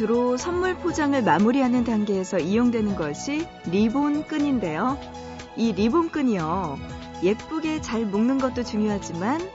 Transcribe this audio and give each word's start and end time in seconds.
주로 0.00 0.38
선물 0.38 0.76
포장을 0.76 1.22
마무리하는 1.22 1.84
단계에서 1.84 2.38
이용되는 2.38 2.96
것이 2.96 3.46
리본 3.66 4.28
끈인데요. 4.28 4.98
이 5.56 5.74
리본 5.74 6.08
끈이요. 6.08 6.78
예쁘게 7.22 7.82
잘 7.82 8.06
묶는 8.06 8.38
것도 8.38 8.62
중요하지만 8.62 9.46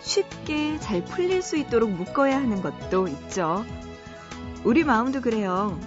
쉽게 0.00 0.78
잘 0.80 1.04
풀릴 1.04 1.42
수 1.42 1.58
있도록 1.58 1.90
묶어야 1.90 2.36
하는 2.36 2.62
것도 2.62 3.06
있죠. 3.06 3.66
우리 4.64 4.82
마음도 4.82 5.20
그래요. 5.20 5.78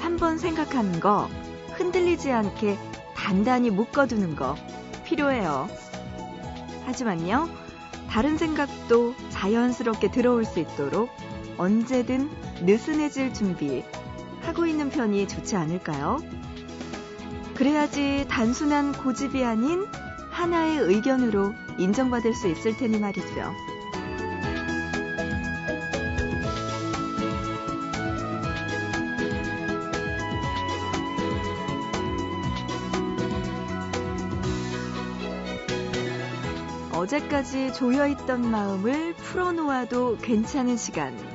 한번 0.00 0.36
생각하는 0.36 0.98
거 0.98 1.28
흔들리지 1.74 2.32
않게 2.32 2.76
단단히 3.14 3.70
묶어두는 3.70 4.34
거 4.34 4.56
필요해요. 5.04 5.68
하지만요, 6.86 7.48
다른 8.10 8.36
생각도 8.36 9.14
자연스럽게 9.28 10.10
들어올 10.10 10.44
수 10.44 10.58
있도록 10.58 11.08
언제든 11.56 12.28
느슨해질 12.62 13.34
준비 13.34 13.84
하고 14.42 14.66
있는 14.66 14.90
편이 14.90 15.26
좋지 15.28 15.56
않을까요? 15.56 16.18
그래야지 17.54 18.26
단순한 18.28 18.92
고집이 18.92 19.44
아닌 19.44 19.86
하나의 20.30 20.78
의견으로 20.78 21.54
인정받을 21.78 22.34
수 22.34 22.48
있을 22.48 22.76
테니 22.76 22.98
말이죠. 22.98 23.52
어제까지 36.92 37.74
조여있던 37.74 38.50
마음을 38.50 39.14
풀어놓아도 39.14 40.16
괜찮은 40.18 40.76
시간. 40.76 41.33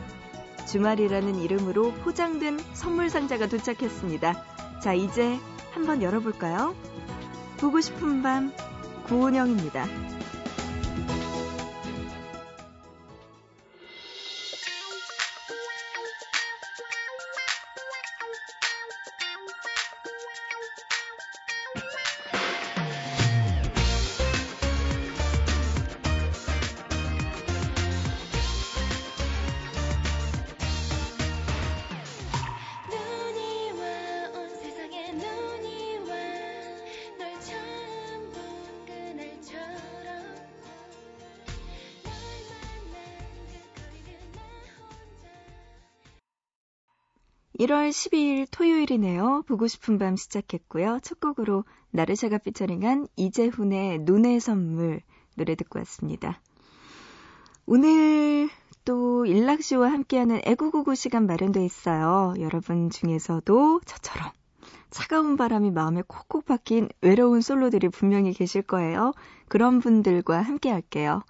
주말이라는 0.69 1.39
이름으로 1.39 1.93
포장된 2.03 2.59
선물 2.73 3.09
상자가 3.09 3.47
도착했습니다. 3.47 4.79
자, 4.83 4.93
이제 4.93 5.39
한번 5.71 6.03
열어볼까요? 6.03 6.75
보고 7.59 7.81
싶은 7.81 8.21
밤, 8.21 8.53
구은영입니다. 9.07 9.87
1월 47.59 47.89
12일 47.89 48.47
토요일이네요. 48.51 49.43
보고 49.45 49.67
싶은 49.67 49.97
밤 49.99 50.15
시작했고요. 50.15 50.99
첫 51.03 51.19
곡으로 51.19 51.65
나르샤가 51.91 52.37
피처링한 52.37 53.07
이재훈의 53.17 53.99
눈의 53.99 54.39
선물 54.39 55.01
노래 55.35 55.55
듣고 55.55 55.79
왔습니다. 55.79 56.39
오늘 57.65 58.49
또 58.85 59.25
일락 59.25 59.61
씨와 59.61 59.91
함께하는 59.91 60.39
애구구구 60.45 60.95
시간 60.95 61.27
마련돼 61.27 61.65
있어요. 61.65 62.33
여러분 62.39 62.89
중에서도 62.89 63.81
저처럼 63.85 64.31
차가운 64.89 65.35
바람이 65.35 65.71
마음에 65.71 66.01
콕콕 66.07 66.45
박힌 66.45 66.87
외로운 67.01 67.41
솔로들이 67.41 67.89
분명히 67.89 68.31
계실 68.31 68.61
거예요. 68.61 69.11
그런 69.49 69.79
분들과 69.79 70.41
함께 70.41 70.69
할게요. 70.69 71.23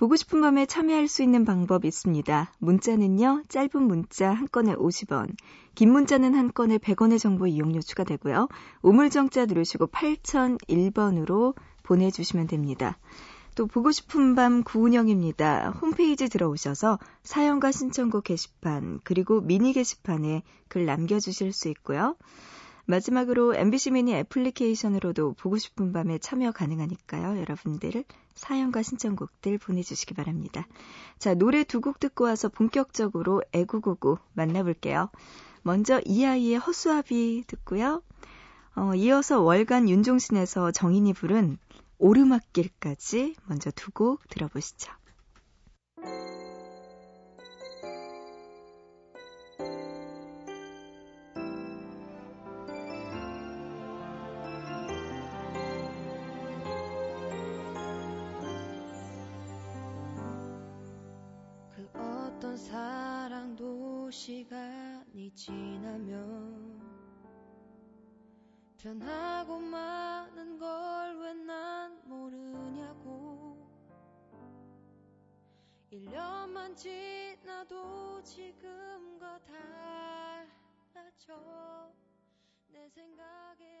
보고 0.00 0.16
싶은 0.16 0.40
밤에 0.40 0.64
참여할 0.64 1.08
수 1.08 1.22
있는 1.22 1.44
방법이 1.44 1.86
있습니다. 1.86 2.54
문자는요, 2.58 3.42
짧은 3.50 3.82
문자 3.82 4.32
한 4.32 4.48
건에 4.50 4.74
50원, 4.74 5.28
긴 5.74 5.92
문자는 5.92 6.34
한 6.34 6.50
건에 6.54 6.78
100원의 6.78 7.18
정보 7.18 7.46
이용료 7.46 7.82
추가되고요. 7.82 8.48
우물정자 8.80 9.44
누르시고 9.44 9.88
8001번으로 9.88 11.54
보내주시면 11.82 12.46
됩니다. 12.46 12.96
또 13.54 13.66
보고 13.66 13.92
싶은 13.92 14.34
밤 14.34 14.62
구운영입니다. 14.62 15.72
홈페이지 15.82 16.30
들어오셔서 16.30 16.98
사연과 17.22 17.70
신청곡 17.70 18.24
게시판 18.24 19.00
그리고 19.04 19.42
미니 19.42 19.74
게시판에 19.74 20.44
글 20.68 20.86
남겨주실 20.86 21.52
수 21.52 21.68
있고요. 21.68 22.16
마지막으로 22.90 23.54
MBC 23.54 23.92
미니 23.92 24.14
애플리케이션으로도 24.14 25.34
보고 25.34 25.56
싶은 25.58 25.92
밤에 25.92 26.18
참여 26.18 26.50
가능하니까요. 26.52 27.38
여러분들 27.40 28.04
사연과 28.34 28.82
신청곡들 28.82 29.58
보내주시기 29.58 30.14
바랍니다. 30.14 30.66
자, 31.18 31.34
노래 31.34 31.64
두 31.64 31.80
곡 31.80 32.00
듣고 32.00 32.24
와서 32.24 32.48
본격적으로 32.48 33.42
애구구구 33.52 34.18
만나볼게요. 34.34 35.08
먼저 35.62 36.00
이아이의 36.04 36.58
허수아비 36.58 37.44
듣고요. 37.46 38.02
어, 38.76 38.94
이어서 38.94 39.40
월간 39.40 39.88
윤종신에서 39.88 40.70
정인이 40.72 41.12
부른 41.12 41.58
오르막길까지 41.98 43.36
먼저 43.46 43.70
두 43.70 43.90
곡 43.92 44.26
들어보시죠. 44.28 44.92
시간이 64.10 65.30
지나면 65.34 66.80
변하고 68.76 69.60
마는 69.60 70.58
걸왜 70.58 71.34
난 71.34 72.00
모르냐고. 72.08 73.56
1년만 75.92 76.76
지나도 76.76 78.22
지금과 78.22 79.38
달라져. 79.44 80.50
내 82.68 82.88
생각에 82.88 83.80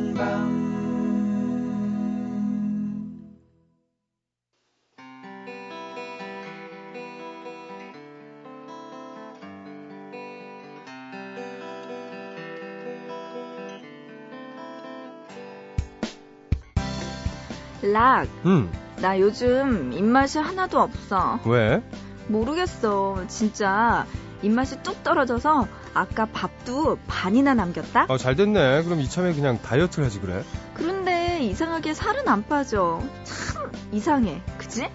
락, 17.91 18.27
음, 18.45 18.71
나 19.01 19.19
요즘 19.19 19.91
입맛이 19.93 20.39
하나도 20.39 20.79
없어. 20.79 21.39
왜? 21.45 21.81
모르겠어. 22.27 23.23
진짜 23.27 24.05
입맛이 24.41 24.81
뚝 24.83 25.03
떨어져서 25.03 25.67
아까 25.93 26.25
밥도 26.25 26.97
반이나 27.07 27.53
남겼다? 27.53 28.05
어, 28.07 28.17
잘 28.17 28.35
됐네. 28.35 28.83
그럼 28.83 29.01
이참에 29.01 29.33
그냥 29.33 29.59
다이어트를 29.61 30.05
하지 30.05 30.19
그래. 30.19 30.43
그런데 30.73 31.39
이상하게 31.41 31.93
살은 31.93 32.27
안 32.27 32.45
빠져. 32.47 33.01
참 33.23 33.71
이상해. 33.91 34.41
그지? 34.57 34.89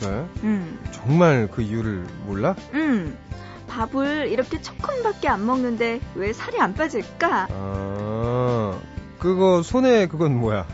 그래? 0.00 0.26
응. 0.44 0.78
정말 0.90 1.48
그 1.50 1.62
이유를 1.62 2.06
몰라? 2.26 2.54
응. 2.74 3.16
밥을 3.68 4.28
이렇게 4.28 4.60
조금밖에 4.60 5.28
안 5.28 5.46
먹는데 5.46 6.00
왜 6.14 6.32
살이 6.32 6.60
안 6.60 6.74
빠질까? 6.74 7.48
아, 7.50 8.78
그거 9.18 9.62
손에 9.62 10.08
그건 10.08 10.38
뭐야? 10.38 10.66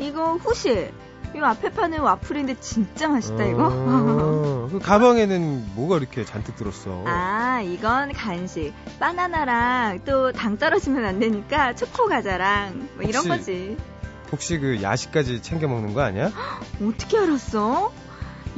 어? 0.00 0.02
이거 0.04 0.34
후실. 0.36 0.92
이 1.34 1.38
앞에 1.38 1.70
파는 1.70 2.00
와플인데 2.00 2.58
진짜 2.58 3.06
맛있다 3.08 3.44
이거. 3.44 3.68
어, 3.70 4.68
그 4.72 4.80
가방에는 4.80 5.74
뭐가 5.76 5.98
이렇게 5.98 6.24
잔뜩 6.24 6.56
들었어? 6.56 7.04
아, 7.06 7.60
이건 7.62 8.12
간식. 8.12 8.72
바나나랑 8.98 10.00
또 10.04 10.32
당 10.32 10.56
떨어지면 10.58 11.04
안 11.04 11.20
되니까 11.20 11.74
초코 11.76 12.08
과자랑 12.08 12.88
뭐 12.96 13.02
이런 13.04 13.14
혹시- 13.16 13.28
거지. 13.28 13.76
혹시 14.32 14.58
그 14.58 14.82
야식까지 14.82 15.40
챙겨 15.42 15.68
먹는 15.68 15.94
거 15.94 16.00
아니야? 16.02 16.30
어떻게 16.82 17.18
알았어? 17.18 17.92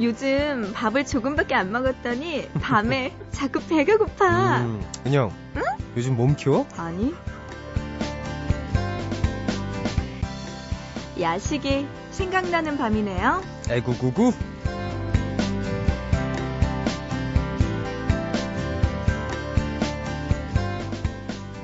요즘 0.01 0.71
밥을 0.73 1.05
조금밖에 1.05 1.53
안 1.53 1.71
먹었더니 1.71 2.49
밤에 2.59 3.15
자꾸 3.31 3.59
배가 3.61 3.97
고파. 3.97 4.61
음, 4.61 4.83
은영, 5.05 5.31
요즘 5.95 6.15
몸 6.17 6.35
키워? 6.35 6.65
아니. 6.77 7.13
야식이 11.19 11.87
생각나는 12.11 12.77
밤이네요. 12.77 13.41
에구구구. 13.69 14.33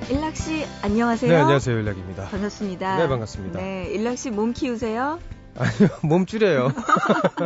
일락 0.09 0.35
씨 0.35 0.65
안녕하세요. 0.81 1.31
네, 1.31 1.37
안녕하세요. 1.37 1.77
연락입니다. 1.77 2.25
반갑습니다. 2.25 2.97
네, 2.97 3.07
반갑습니다. 3.07 3.59
네, 3.59 3.89
일락 3.91 4.17
씨 4.17 4.31
몸 4.31 4.53
키우세요? 4.53 5.19
아니요, 5.55 5.89
몸 6.01 6.25
줄여요. 6.25 6.71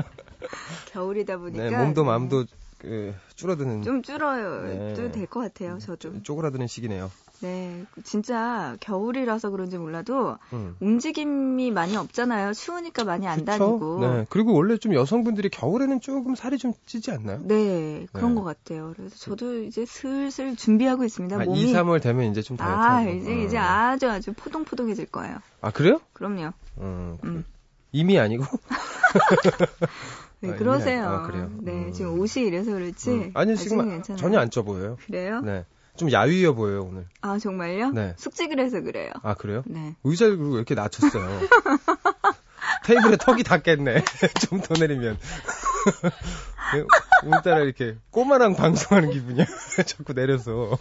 겨울이다 0.93 1.37
보니까 1.37 1.63
네, 1.69 1.77
몸도 1.77 2.03
마음도 2.05 2.45
그, 2.77 3.13
줄어드는 3.35 3.81
좀 3.81 4.01
줄어요. 4.01 4.61
네. 4.63 4.93
좀될것 4.95 5.43
같아요. 5.53 5.77
저도. 5.79 6.21
쪼그라드는 6.23 6.67
시기네요. 6.67 7.11
네, 7.43 7.83
진짜 8.05 8.77
겨울이라서 8.79 9.49
그런지 9.49 9.77
몰라도 9.77 10.37
음. 10.53 10.77
움직임이 10.79 11.71
많이 11.71 11.97
없잖아요. 11.97 12.53
추우니까 12.53 13.03
많이 13.03 13.27
안 13.27 13.39
그쵸? 13.39 13.45
다니고. 13.45 13.99
네. 13.99 14.25
그리고 14.29 14.53
원래 14.53 14.77
좀 14.77 14.93
여성분들이 14.93 15.49
겨울에는 15.49 15.99
조금 15.99 16.35
살이 16.35 16.57
좀 16.57 16.71
찌지 16.85 17.11
않나요? 17.11 17.41
네, 17.43 18.07
그런 18.13 18.33
네. 18.33 18.39
것 18.39 18.45
같아요. 18.45 18.93
그래서 18.95 19.17
저도 19.17 19.63
이제 19.63 19.85
슬슬 19.85 20.55
준비하고 20.55 21.03
있습니다. 21.03 21.35
아, 21.35 21.43
몸이 21.43 21.63
2, 21.63 21.73
3월 21.73 22.01
되면 22.01 22.31
이제 22.31 22.41
좀 22.41 22.55
다이어트 22.55 22.81
아. 22.81 23.01
이제 23.11 23.29
어. 23.33 23.37
이제 23.43 23.57
아주 23.57 24.09
아주 24.09 24.31
포동포동해질 24.31 25.07
거예요. 25.07 25.35
아, 25.59 25.71
그래요? 25.71 25.99
그럼요. 26.13 26.51
음, 26.77 27.17
그래. 27.19 27.31
음. 27.33 27.45
이미 27.91 28.17
아니고? 28.17 28.45
네, 30.39 30.51
아, 30.51 30.55
그러세요. 30.55 31.05
아, 31.09 31.21
그래요? 31.27 31.51
네, 31.61 31.71
음. 31.87 31.91
지금 31.91 32.19
옷이 32.19 32.45
이래서 32.45 32.71
그렇지. 32.71 33.11
음. 33.11 33.31
아니, 33.33 33.55
지금 33.57 33.89
괜찮아요. 33.89 34.17
전혀 34.17 34.39
안 34.39 34.49
쪄 34.49 34.63
보여요. 34.63 34.97
그래요? 35.07 35.41
네. 35.41 35.65
좀 35.97 36.11
야위어 36.11 36.53
보여요, 36.53 36.83
오늘. 36.89 37.05
아, 37.21 37.37
정말요? 37.37 37.91
네. 37.91 38.13
숙직을 38.17 38.59
해서 38.59 38.81
그래요. 38.81 39.11
아, 39.21 39.33
그래요? 39.35 39.63
네. 39.67 39.95
의자를 40.03 40.37
그리고 40.37 40.53
왜 40.53 40.57
이렇게 40.57 40.75
낮췄어요? 40.75 41.39
테이블에 42.85 43.17
턱이 43.17 43.43
닿겠네. 43.43 44.03
좀 44.41 44.61
더 44.61 44.73
내리면. 44.79 45.17
네, 46.73 46.83
오늘따라 47.25 47.59
이렇게 47.59 47.95
꼬마랑 48.11 48.55
방송하는 48.55 49.11
기분이야. 49.11 49.45
자꾸 49.85 50.13
내려서. 50.13 50.77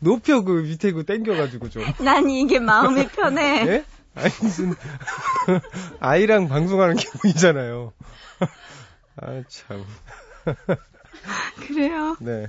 높여 0.00 0.42
그 0.42 0.52
밑에 0.52 0.92
그 0.92 1.04
땡겨가지고 1.04 1.70
좀. 1.70 1.82
난 2.00 2.28
이게 2.28 2.58
마음이 2.58 3.08
편해. 3.08 3.66
예? 3.66 3.84
아니, 4.14 4.30
무슨, 4.42 4.74
아이랑 6.00 6.48
방송하는 6.48 6.96
기분이잖아요. 6.96 7.92
아, 9.16 9.42
참. 9.48 9.84
그래요. 11.66 12.16
네. 12.20 12.48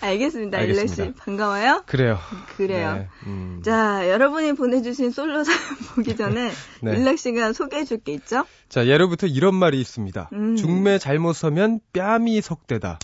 알겠습니다. 0.00 0.60
일레 0.60 0.74
씨. 0.74 0.80
알겠습니다. 0.80 1.24
반가워요. 1.24 1.82
그래요. 1.86 2.18
그래요. 2.56 2.94
네, 2.94 3.08
음. 3.26 3.60
자, 3.64 4.08
여러분이 4.08 4.52
보내주신 4.54 5.10
솔로 5.10 5.44
사연 5.44 5.58
보기 5.96 6.16
전에 6.16 6.50
네. 6.82 6.92
일락 6.96 7.18
씨가 7.18 7.52
소개해 7.52 7.84
줄 7.84 7.98
게 7.98 8.12
있죠? 8.14 8.44
자, 8.68 8.86
예로부터 8.86 9.26
이런 9.26 9.54
말이 9.54 9.80
있습니다. 9.80 10.30
음. 10.32 10.56
중매 10.56 10.98
잘못 10.98 11.32
서면 11.34 11.80
뺨이 11.92 12.40
석대다. 12.40 12.98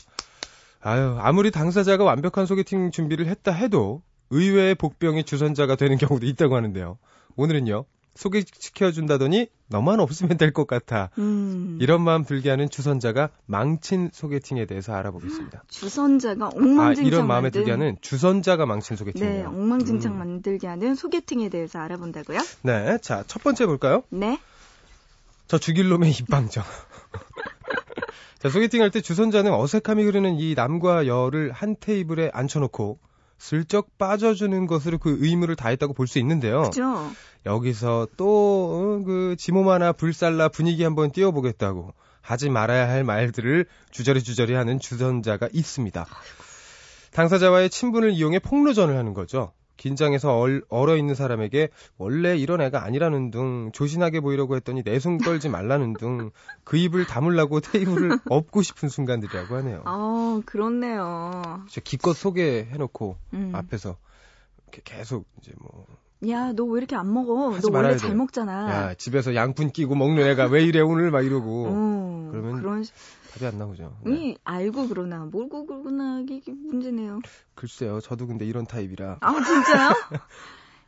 아유, 0.81 1.17
아무리 1.21 1.51
당사자가 1.51 2.05
완벽한 2.05 2.47
소개팅 2.47 2.91
준비를 2.91 3.27
했다 3.27 3.53
해도 3.53 4.03
의외의 4.31 4.75
복병이 4.75 5.25
주선자가 5.25 5.77
되는 5.77 5.97
경우도 5.99 6.27
있다고 6.27 6.55
하는데요. 6.57 6.99
오늘은요, 7.37 7.85
소개시켜준다더니 8.15 9.49
너만 9.69 9.99
없으면 10.01 10.37
될 10.37 10.53
것 10.53 10.67
같아. 10.67 11.11
음. 11.19 11.79
이런 11.81 12.03
마음 12.03 12.25
들게 12.25 12.51
하는 12.51 12.69
주선자가 12.71 13.31
망친 13.47 14.11
소개팅에 14.13 14.67
대해서 14.67 14.95
알아보겠습니다. 14.95 15.65
주선자가 15.69 16.47
아, 16.47 16.51
엉망진창 16.55 17.07
이런 17.07 17.27
마음에 17.27 17.43
만든 17.47 17.61
들게 17.61 17.71
하는 17.73 17.97
주선자가 18.01 18.67
망친 18.67 18.97
네, 18.97 18.99
소개팅이에요. 18.99 19.49
엉망진창 19.49 20.13
음. 20.13 20.19
만들게 20.19 20.67
하는 20.67 20.95
소개팅에 20.95 21.49
대해서 21.49 21.79
알아본다고요? 21.81 22.39
네, 22.63 22.99
자, 22.99 23.25
첫 23.27 23.43
번째 23.43 23.67
볼까요? 23.67 24.03
네. 24.11 24.39
저 25.49 25.59
죽일 25.59 25.89
놈의 25.89 26.11
입방정. 26.13 26.63
자, 28.39 28.49
소개팅 28.51 28.83
할 28.83 28.91
때 28.91 29.01
주선자는 29.01 29.53
어색함이 29.53 30.05
흐르는 30.05 30.39
이 30.39 30.55
남과 30.55 31.07
여를 31.07 31.51
한 31.53 31.77
테이블에 31.81 32.31
앉혀놓고 32.33 32.99
슬쩍 33.45 33.99
빠져주는 33.99 34.67
것으로 34.67 34.97
그 34.97 35.19
의무를 35.21 35.55
다했다고 35.55 35.93
볼 35.93 36.07
수 36.07 36.19
있는데요. 36.19 36.63
그죠? 36.63 37.11
여기서 37.45 38.09
또, 38.17 39.01
어, 39.03 39.05
그, 39.05 39.37
하나 39.69 39.93
불살라 39.93 40.49
분위기 40.49 40.83
한번 40.83 41.13
띄워보겠다고 41.13 41.93
하지 42.23 42.49
말아야 42.49 42.89
할 42.89 43.05
말들을 43.05 43.67
주저리주저리 43.91 44.55
하는 44.55 44.81
주선자가 44.81 45.51
있습니다. 45.53 46.07
당사자와의 47.13 47.69
친분을 47.69 48.13
이용해 48.13 48.39
폭로전을 48.39 48.97
하는 48.97 49.13
거죠. 49.13 49.53
긴장해서 49.77 50.39
얼, 50.39 50.63
얼어 50.69 50.97
있는 50.97 51.15
사람에게 51.15 51.69
원래 51.99 52.37
이런 52.37 52.61
애가 52.61 52.85
아니라는 52.85 53.31
둥 53.31 53.71
조신하게 53.73 54.21
보이려고 54.21 54.55
했더니 54.57 54.83
내숭 54.85 55.19
떨지 55.19 55.49
말라는 55.49 55.97
둥 55.97 56.31
그 56.65 56.77
입을 56.79 57.05
다물라고 57.05 57.61
테이블을 58.09 58.19
엎고 58.31 58.63
싶은 58.63 58.89
순간들이라고 58.89 59.57
하네요. 59.57 59.83
아, 59.85 60.41
그렇네요. 60.47 61.65
기껏 61.85 62.15
소개해놓고 62.15 63.17
음. 63.35 63.51
앞에서 63.55 63.97
이렇게 64.63 64.81
계속 64.85 65.27
이제 65.41 65.53
뭐 65.61 65.87
야, 66.31 66.53
너 66.53 66.65
왜 66.65 66.79
이렇게 66.79 66.97
안 66.97 67.13
먹어? 67.13 67.35
너 67.61 67.69
원래 67.71 67.71
말아야 67.71 67.97
잘 67.99 68.11
돼. 68.11 68.17
먹잖아. 68.17 68.71
야, 68.71 68.95
집에서 68.95 69.35
양푼 69.35 69.71
끼고 69.73 69.95
먹는 69.95 70.27
애가 70.29 70.47
왜 70.47 70.65
이래 70.65 70.81
오늘 70.81 71.11
막 71.11 71.21
이러고 71.23 71.67
어, 71.69 72.29
그러면 72.31 72.61
그런 72.61 72.83
시- 72.85 72.93
답이 73.35 73.47
안 73.47 73.59
나오죠. 73.59 73.97
네. 74.05 74.31
이 74.31 74.37
알고 74.45 74.89
그러나 74.89 75.25
모르고 75.25 75.67
그러나 75.67 76.21
이게 76.21 76.53
문제네요. 76.53 77.21
글쎄요, 77.55 78.01
저도 78.01 78.27
근데 78.27 78.45
이런 78.47 78.65
타입이라. 78.65 79.19
아 79.21 79.33
진짜요? 79.33 79.91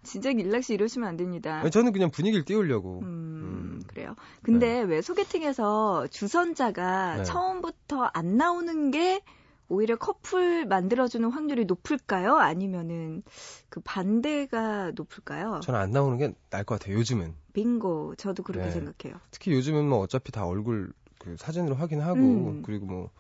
진짜 0.05 0.31
일락 0.31 0.63
씨 0.63 0.75
이러시면 0.75 1.09
안 1.09 1.17
됩니다. 1.17 1.57
아니, 1.57 1.71
저는 1.71 1.93
그냥 1.93 2.11
분위기를 2.13 2.45
띄우려고. 2.45 3.01
음, 3.01 3.07
음. 3.07 3.83
그래요. 3.89 4.15
근데 4.43 4.81
왜 4.83 5.03
소개팅에서 5.03 6.07
주선자가 6.07 7.17
네. 7.17 7.25
처음부터 7.25 8.05
안 8.15 8.37
나오는 8.37 8.93
게 8.93 9.23
오히려 9.69 9.97
커플 9.97 10.65
만들어주는 10.65 11.29
확률이 11.29 11.65
높을까요? 11.65 12.37
아니면은 12.37 13.25
그 13.69 13.81
반대가 13.81 14.93
높을까요? 14.95 15.59
저는 15.65 15.81
안 15.81 15.91
나오는 15.91 16.17
게 16.19 16.33
나을 16.51 16.63
것 16.63 16.79
같아요. 16.79 16.97
요즘은 16.99 17.35
빙고. 17.53 18.15
저도 18.15 18.45
그렇게 18.45 18.67
네. 18.67 18.71
생각해요. 18.71 19.21
특히 19.33 19.53
요즘은 19.53 19.89
뭐 19.89 19.99
어차피 19.99 20.31
다 20.31 20.47
얼굴 20.47 20.93
그 21.27 21.37
사진으로 21.37 21.75
확인하고 21.75 22.21
음. 22.21 22.63
그리고 22.63 22.87
뭐 22.87 23.11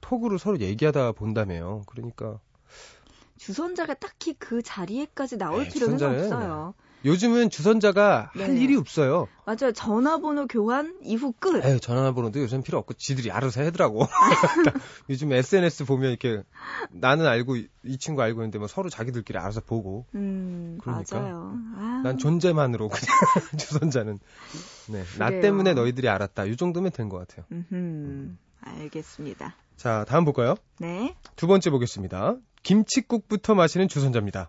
톡으로 0.00 0.38
서로 0.38 0.58
얘기하다 0.58 1.12
본다며요. 1.12 1.82
그러니까 1.86 2.40
주선자가 3.38 3.94
딱히 3.94 4.34
그 4.34 4.60
자리에까지 4.60 5.38
나올 5.38 5.62
에이, 5.62 5.68
필요는 5.68 5.98
주선자는 5.98 6.32
없어요. 6.32 6.74
요즘은 7.04 7.50
주선자가 7.50 8.30
할 8.32 8.54
네. 8.54 8.60
일이 8.62 8.76
없어요. 8.76 9.28
맞아요. 9.44 9.72
전화번호 9.72 10.46
교환 10.46 10.96
이후 11.02 11.32
끝. 11.38 11.62
에휴, 11.64 11.78
전화번호도 11.78 12.40
요즘 12.40 12.62
필요 12.62 12.78
없고 12.78 12.94
지들이 12.94 13.30
알아서 13.30 13.62
하더라고. 13.62 14.06
요즘 15.10 15.32
SNS 15.32 15.84
보면 15.84 16.10
이렇게 16.12 16.42
나는 16.90 17.26
알고 17.26 17.56
이- 17.56 17.68
이 17.84 17.98
친구 17.98 18.22
알고 18.22 18.40
있는데 18.40 18.58
뭐 18.58 18.68
서로 18.68 18.88
자기들끼리 18.88 19.38
알아서 19.38 19.60
보고 19.60 20.06
음, 20.14 20.78
그러니까. 20.80 21.20
맞아요. 21.20 21.58
아, 21.76 22.00
난 22.02 22.16
존재만으로 22.16 22.88
그냥 22.88 23.04
주선자는 23.58 24.18
네, 24.88 25.04
나 25.18 25.26
그래요. 25.26 25.42
때문에 25.42 25.74
너희들이 25.74 26.08
알았다. 26.08 26.46
이 26.46 26.56
정도면 26.56 26.90
된 26.92 27.08
것 27.10 27.18
같아요. 27.18 27.44
음흠, 27.52 28.30
알겠습니다. 28.62 29.54
자, 29.76 30.06
다음 30.08 30.24
볼까요? 30.24 30.54
네. 30.78 31.14
두 31.36 31.46
번째 31.46 31.68
보겠습니다. 31.70 32.36
김치국부터 32.62 33.54
마시는 33.54 33.88
주선자입니다. 33.88 34.48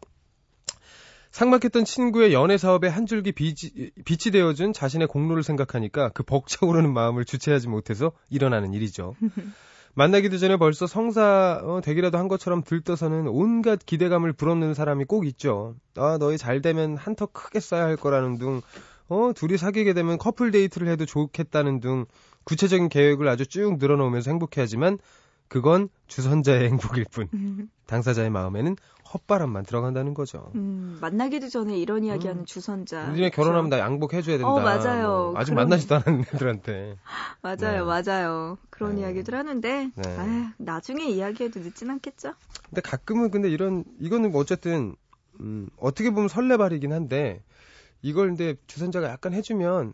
상막했던 1.35 1.83
친구의 1.83 2.31
연애 2.31 2.57
사업에 2.57 2.87
한 2.87 3.05
줄기 3.05 3.33
빛이, 3.33 3.91
빛이 4.05 4.31
되어준 4.31 4.71
자신의 4.71 5.09
공로를 5.09 5.43
생각하니까 5.43 6.07
그 6.13 6.23
벅차오르는 6.23 6.93
마음을 6.93 7.25
주체하지 7.25 7.67
못해서 7.67 8.13
일어나는 8.29 8.73
일이죠. 8.73 9.15
만나기도 9.95 10.37
전에 10.37 10.55
벌써 10.55 10.87
성사 10.87 11.59
어, 11.61 11.81
되기라도 11.83 12.17
한 12.17 12.29
것처럼 12.29 12.63
들떠서는 12.63 13.27
온갖 13.27 13.85
기대감을 13.85 14.31
불어넣는 14.31 14.73
사람이 14.73 15.03
꼭 15.03 15.27
있죠. 15.27 15.75
아, 15.97 16.17
너희 16.21 16.37
잘 16.37 16.61
되면 16.61 16.95
한턱 16.95 17.33
크게 17.33 17.59
써야 17.59 17.83
할 17.83 17.97
거라는 17.97 18.37
둥, 18.37 18.61
어, 19.09 19.31
둘이 19.35 19.57
사귀게 19.57 19.93
되면 19.93 20.17
커플 20.17 20.51
데이트를 20.51 20.87
해도 20.87 21.05
좋겠다는 21.05 21.81
등 21.81 22.05
구체적인 22.45 22.87
계획을 22.87 23.27
아주 23.27 23.45
쭉 23.45 23.77
늘어놓으면서 23.77 24.31
행복해하지만 24.31 24.99
그건 25.47 25.89
주선자의 26.07 26.69
행복일 26.99 27.05
뿐. 27.11 27.27
음, 27.33 27.69
당사자의 27.85 28.29
마음에는 28.29 28.75
헛바람만 29.13 29.63
들어간다는 29.65 30.13
거죠. 30.15 30.51
음, 30.55 30.97
만나기도 30.99 31.49
전에 31.49 31.77
이런 31.77 32.03
이야기하는 32.03 32.45
주선자. 32.45 33.11
니네 33.11 33.29
결혼하면 33.29 33.69
나 33.69 33.79
양복해줘야 33.79 34.37
된다. 34.37 34.49
어, 34.51 34.59
맞아요. 34.59 35.07
뭐 35.31 35.33
아직 35.37 35.51
그럼- 35.51 35.69
만나지도 35.69 35.95
않은 35.95 36.21
애들한테. 36.33 36.97
맞아요, 37.41 37.85
네. 37.85 38.01
맞아요. 38.03 38.57
그런 38.71 38.95
네. 38.95 39.01
이야기들 39.01 39.35
하는데, 39.35 39.91
네. 39.95 40.17
아휴, 40.17 40.47
나중에 40.57 41.05
이야기해도 41.05 41.59
늦진 41.59 41.91
않겠죠? 41.91 42.33
근데 42.67 42.81
가끔은 42.81 43.29
근데 43.29 43.49
이런, 43.49 43.83
이거는 43.99 44.31
뭐 44.31 44.41
어쨌든, 44.41 44.95
음, 45.39 45.69
어떻게 45.77 46.09
보면 46.09 46.27
설레발이긴 46.27 46.91
한데, 46.91 47.43
이걸 48.01 48.29
근데 48.29 48.55
주선자가 48.67 49.07
약간 49.09 49.33
해주면, 49.33 49.93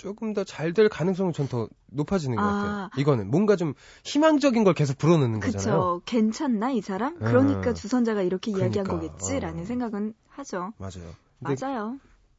조금 0.00 0.32
더 0.34 0.44
잘 0.44 0.72
될 0.72 0.88
가능성은 0.88 1.32
전 1.32 1.48
더 1.48 1.68
높아지는 1.86 2.36
것 2.36 2.42
아. 2.42 2.46
같아요. 2.46 2.90
이거는 2.96 3.30
뭔가 3.30 3.56
좀 3.56 3.74
희망적인 4.04 4.64
걸 4.64 4.74
계속 4.74 4.96
불어넣는 4.98 5.40
거잖아요. 5.40 6.00
그쵸. 6.00 6.02
괜찮나, 6.06 6.70
이 6.70 6.80
사람? 6.80 7.18
그러니까 7.18 7.70
음. 7.70 7.74
주선자가 7.74 8.22
이렇게 8.22 8.50
이야기한 8.52 8.84
그러니까, 8.84 9.08
거겠지라는 9.08 9.62
어. 9.62 9.64
생각은 9.64 10.14
하죠. 10.28 10.72
맞아요. 10.78 11.12
맞아요. 11.40 11.98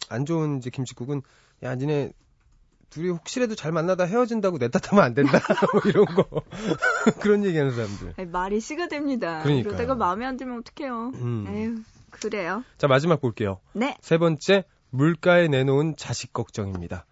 안 0.10 0.26
좋은 0.26 0.58
이제 0.58 0.70
김치국은 0.70 1.22
야 1.64 1.76
니네 1.76 2.14
둘이 2.90 3.10
혹시라도 3.10 3.56
잘 3.56 3.72
만나다 3.72 4.04
헤어진다고 4.04 4.58
내 4.60 4.68
탓하면 4.70 5.04
안 5.04 5.14
된다 5.14 5.40
뭐 5.74 5.82
이런 5.86 6.06
거 6.06 6.26
그런 7.22 7.46
얘기하는 7.46 7.72
사람들. 7.74 8.14
아니, 8.18 8.28
말이 8.30 8.60
씨가 8.60 8.88
됩니다. 8.88 9.42
그러니까요. 9.44 9.64
그러다가 9.76 9.96
마음에 9.96 10.26
안 10.26 10.36
들면 10.38 10.60
어떡해요. 10.60 11.12
음. 11.16 11.46
에휴, 11.48 11.76
그래요. 12.10 12.64
자 12.78 12.88
마지막 12.88 13.22
볼게요. 13.22 13.60
네. 13.74 13.96
세 14.02 14.18
번째 14.18 14.66
물가에 14.90 15.48
내놓은 15.48 15.96
자식 15.96 16.34
걱정입니다. 16.34 17.06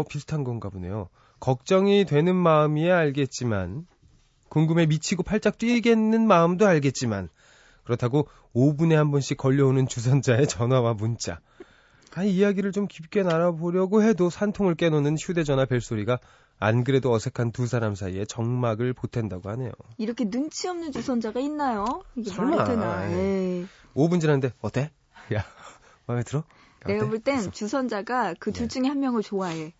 어 0.00 0.04
비슷한 0.08 0.44
건가 0.44 0.70
보네요. 0.70 1.08
걱정이 1.40 2.04
되는 2.06 2.34
마음이야 2.34 2.96
알겠지만 2.96 3.86
궁금해 4.48 4.86
미치고 4.86 5.22
팔짝 5.22 5.58
뛰겠는 5.58 6.26
마음도 6.26 6.66
알겠지만 6.66 7.28
그렇다고 7.84 8.28
5분에 8.54 8.94
한 8.94 9.10
번씩 9.10 9.36
걸려오는 9.36 9.86
주선자의 9.86 10.48
전화와 10.48 10.94
문자. 10.94 11.40
아, 12.14 12.24
이야기를 12.24 12.72
좀 12.72 12.88
깊게 12.88 13.22
나눠보려고 13.22 14.02
해도 14.02 14.30
산통을 14.30 14.74
깨놓는 14.74 15.16
휴대전화 15.16 15.66
벨소리가 15.66 16.18
안 16.58 16.82
그래도 16.82 17.12
어색한 17.12 17.52
두 17.52 17.66
사람 17.66 17.94
사이에 17.94 18.24
정막을 18.24 18.92
보탠다고 18.94 19.48
하네요. 19.50 19.70
이렇게 19.98 20.24
눈치 20.28 20.66
없는 20.68 20.92
주선자가 20.92 21.40
있나요? 21.40 22.02
이게 22.16 22.30
설마. 22.30 22.64
되나? 22.64 23.06
에이. 23.06 23.66
5분 23.94 24.20
지났는데 24.20 24.52
어때? 24.60 24.90
야 25.34 25.44
마음에 26.06 26.22
들어? 26.22 26.42
내가? 26.86 27.06
볼 27.06 27.20
땐. 27.20 27.50
주선자가 27.52 28.34
그둘 28.40 28.68
네. 28.68 28.80
중에 28.80 28.88
한 28.88 28.98
명을 29.00 29.22
좋아해. 29.22 29.72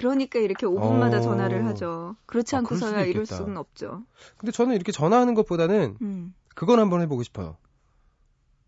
그러니까 0.00 0.38
이렇게 0.38 0.66
5분마다 0.66 1.18
어. 1.18 1.20
전화를 1.20 1.66
하죠. 1.66 2.16
그렇지 2.24 2.54
아, 2.56 2.60
않고서야 2.60 3.02
이럴 3.02 3.24
있겠다. 3.24 3.36
수는 3.36 3.58
없죠. 3.58 4.02
근데 4.38 4.50
저는 4.50 4.74
이렇게 4.74 4.92
전화하는 4.92 5.34
것보다는 5.34 5.98
음. 6.00 6.34
그건 6.54 6.80
한번 6.80 7.02
해보고 7.02 7.22
싶어요. 7.22 7.58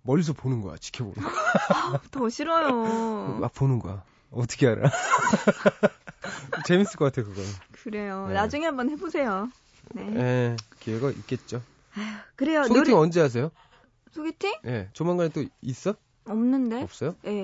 멀리서 0.03 0.35
보는 0.35 0.61
거야, 0.61 0.77
지켜보는 0.77 1.15
거야. 1.23 2.01
더 2.11 2.29
싫어요. 2.29 3.39
막 3.41 3.55
보는 3.55 3.79
거야. 3.79 4.05
어떻게 4.31 4.67
알아? 4.69 4.91
재밌을 6.67 6.99
것 6.99 7.07
같아, 7.07 7.27
그건. 7.27 7.43
그래요. 7.83 8.27
네. 8.29 8.35
나중에 8.35 8.67
한번 8.67 8.91
해보세요. 8.91 9.49
네. 9.95 10.03
예, 10.17 10.57
기회가 10.81 11.11
있겠죠. 11.13 11.63
그래요. 12.37 12.65
소개팅 12.65 12.93
노래 12.93 12.93
언제 12.93 13.23
하세요? 13.23 13.51
소개팅? 14.11 14.53
예, 14.67 14.91
조만간에 14.93 15.31
또 15.31 15.45
있어? 15.63 15.95
없는데. 16.27 16.83
없어요? 16.83 17.17
예. 17.25 17.43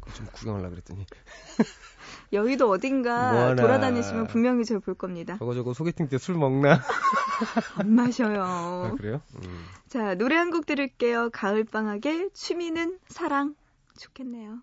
그거 0.00 0.14
좀 0.14 0.26
구경하려고 0.32 0.70
그랬더니. 0.70 1.04
여의도 2.32 2.70
어딘가 2.70 3.32
뭐하나. 3.32 3.62
돌아다니시면 3.62 4.26
분명히 4.28 4.64
저를 4.64 4.80
볼 4.80 4.94
겁니다. 4.94 5.36
저거 5.38 5.54
저거 5.54 5.74
소개팅 5.74 6.08
때 6.08 6.16
술 6.18 6.36
먹나? 6.36 6.80
안 7.76 7.90
마셔요. 7.94 8.42
아, 8.44 8.94
그래요? 8.96 9.20
음. 9.36 9.64
자, 9.88 10.14
노래 10.14 10.36
한 10.36 10.50
곡 10.50 10.66
들을게요. 10.66 11.30
가을방학의 11.32 12.30
취미는 12.34 12.98
사랑. 13.08 13.54
좋겠네요. 13.98 14.58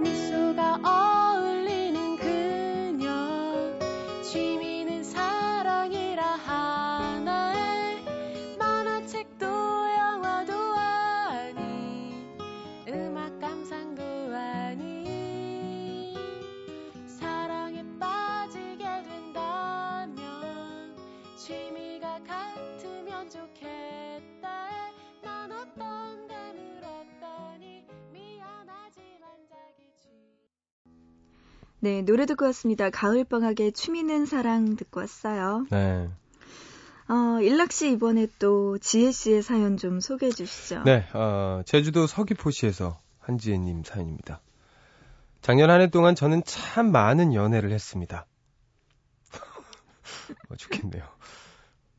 미소가 0.00 0.80
어울리 0.84 1.79
네, 31.80 32.02
노래 32.02 32.26
듣고 32.26 32.44
왔습니다. 32.46 32.90
가을방학의 32.90 33.72
취미는 33.72 34.26
사랑 34.26 34.76
듣고 34.76 35.00
왔어요. 35.00 35.66
네. 35.70 36.08
어, 37.08 37.40
일락 37.40 37.72
씨 37.72 37.92
이번에 37.92 38.28
또 38.38 38.78
지혜 38.78 39.10
씨의 39.10 39.42
사연 39.42 39.76
좀 39.76 39.98
소개해 40.00 40.30
주시죠. 40.30 40.82
네, 40.84 41.06
어, 41.14 41.62
제주도 41.64 42.06
서귀포시에서 42.06 43.00
한지혜 43.18 43.58
님 43.58 43.82
사연입니다. 43.82 44.40
작년 45.40 45.70
한 45.70 45.80
해 45.80 45.88
동안 45.88 46.14
저는 46.14 46.42
참 46.44 46.92
많은 46.92 47.32
연애를 47.34 47.72
했습니다. 47.72 48.26
어, 50.50 50.56
좋겠네요. 50.56 51.02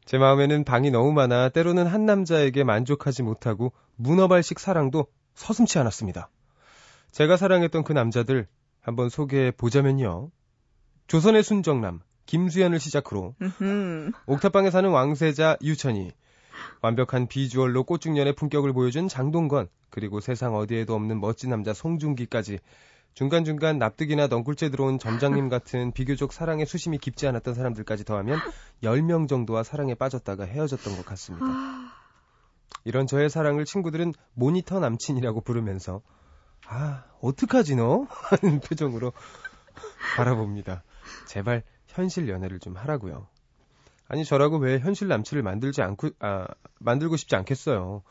제 0.05 0.17
마음에는 0.17 0.63
방이 0.63 0.91
너무 0.91 1.11
많아 1.11 1.49
때로는 1.49 1.87
한 1.87 2.05
남자에게 2.05 2.63
만족하지 2.63 3.23
못하고 3.23 3.73
문어발식 3.95 4.59
사랑도 4.59 5.07
서슴치 5.33 5.79
않았습니다. 5.79 6.29
제가 7.11 7.35
사랑했던 7.35 7.83
그 7.83 7.93
남자들 7.93 8.47
한번 8.81 9.09
소개해 9.09 9.51
보자면요. 9.51 10.31
조선의 11.07 11.43
순정남 11.43 12.01
김수현을 12.25 12.79
시작으로. 12.79 13.35
옥탑방에 14.25 14.71
사는 14.71 14.89
왕세자 14.89 15.57
유천이 15.61 16.11
완벽한 16.81 17.27
비주얼로 17.27 17.83
꽃중년의 17.83 18.35
품격을 18.35 18.73
보여준 18.73 19.07
장동건 19.07 19.67
그리고 19.89 20.19
세상 20.19 20.55
어디에도 20.55 20.95
없는 20.95 21.19
멋진 21.19 21.49
남자 21.49 21.73
송중기까지 21.73 22.59
중간중간 23.13 23.77
납득이나 23.77 24.27
넝굴째 24.27 24.69
들어온 24.69 24.97
점장님 24.97 25.49
같은 25.49 25.91
비교적 25.91 26.31
사랑에 26.31 26.63
수심이 26.63 26.97
깊지 26.97 27.27
않았던 27.27 27.53
사람들까지 27.53 28.05
더하면 28.05 28.39
10명 28.83 29.27
정도와 29.27 29.63
사랑에 29.63 29.95
빠졌다가 29.95 30.45
헤어졌던 30.45 30.95
것 30.95 31.05
같습니다. 31.05 31.45
아, 31.45 31.91
이런 32.85 33.07
저의 33.07 33.29
사랑을 33.29 33.65
친구들은 33.65 34.13
모니터 34.33 34.79
남친이라고 34.79 35.41
부르면서 35.41 36.01
아 36.67 37.03
어떡하지 37.21 37.75
너? 37.75 38.07
하는 38.09 38.59
표정으로 38.59 39.13
바라봅니다. 40.15 40.83
제발 41.27 41.63
현실 41.87 42.29
연애를 42.29 42.59
좀 42.59 42.75
하라고요. 42.75 43.27
아니 44.07 44.25
저라고 44.25 44.57
왜 44.57 44.79
현실 44.79 45.07
남친을 45.07 45.43
만들지 45.43 45.81
않고 45.81 46.09
아 46.19 46.47
만들고 46.79 47.17
싶지 47.17 47.35
않겠어요. 47.35 48.03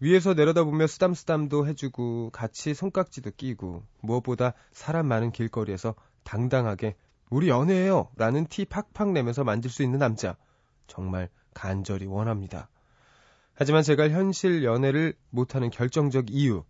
위에서 0.00 0.34
내려다보며 0.34 0.86
쓰담쓰담도 0.88 1.66
해주고 1.68 2.30
같이 2.30 2.74
손깍지도 2.74 3.32
끼고 3.36 3.84
무엇보다 4.00 4.54
사람 4.72 5.06
많은 5.06 5.30
길거리에서 5.30 5.94
당당하게 6.24 6.96
우리 7.30 7.48
연애해요 7.48 8.10
라는 8.16 8.46
티 8.46 8.64
팍팍 8.64 9.12
내면서 9.12 9.44
만질 9.44 9.70
수 9.70 9.82
있는 9.82 9.98
남자 9.98 10.36
정말 10.86 11.28
간절히 11.54 12.06
원합니다. 12.06 12.68
하지만 13.54 13.82
제가 13.82 14.08
현실 14.08 14.64
연애를 14.64 15.14
못하는 15.30 15.70
결정적 15.70 16.30
이유 16.30 16.64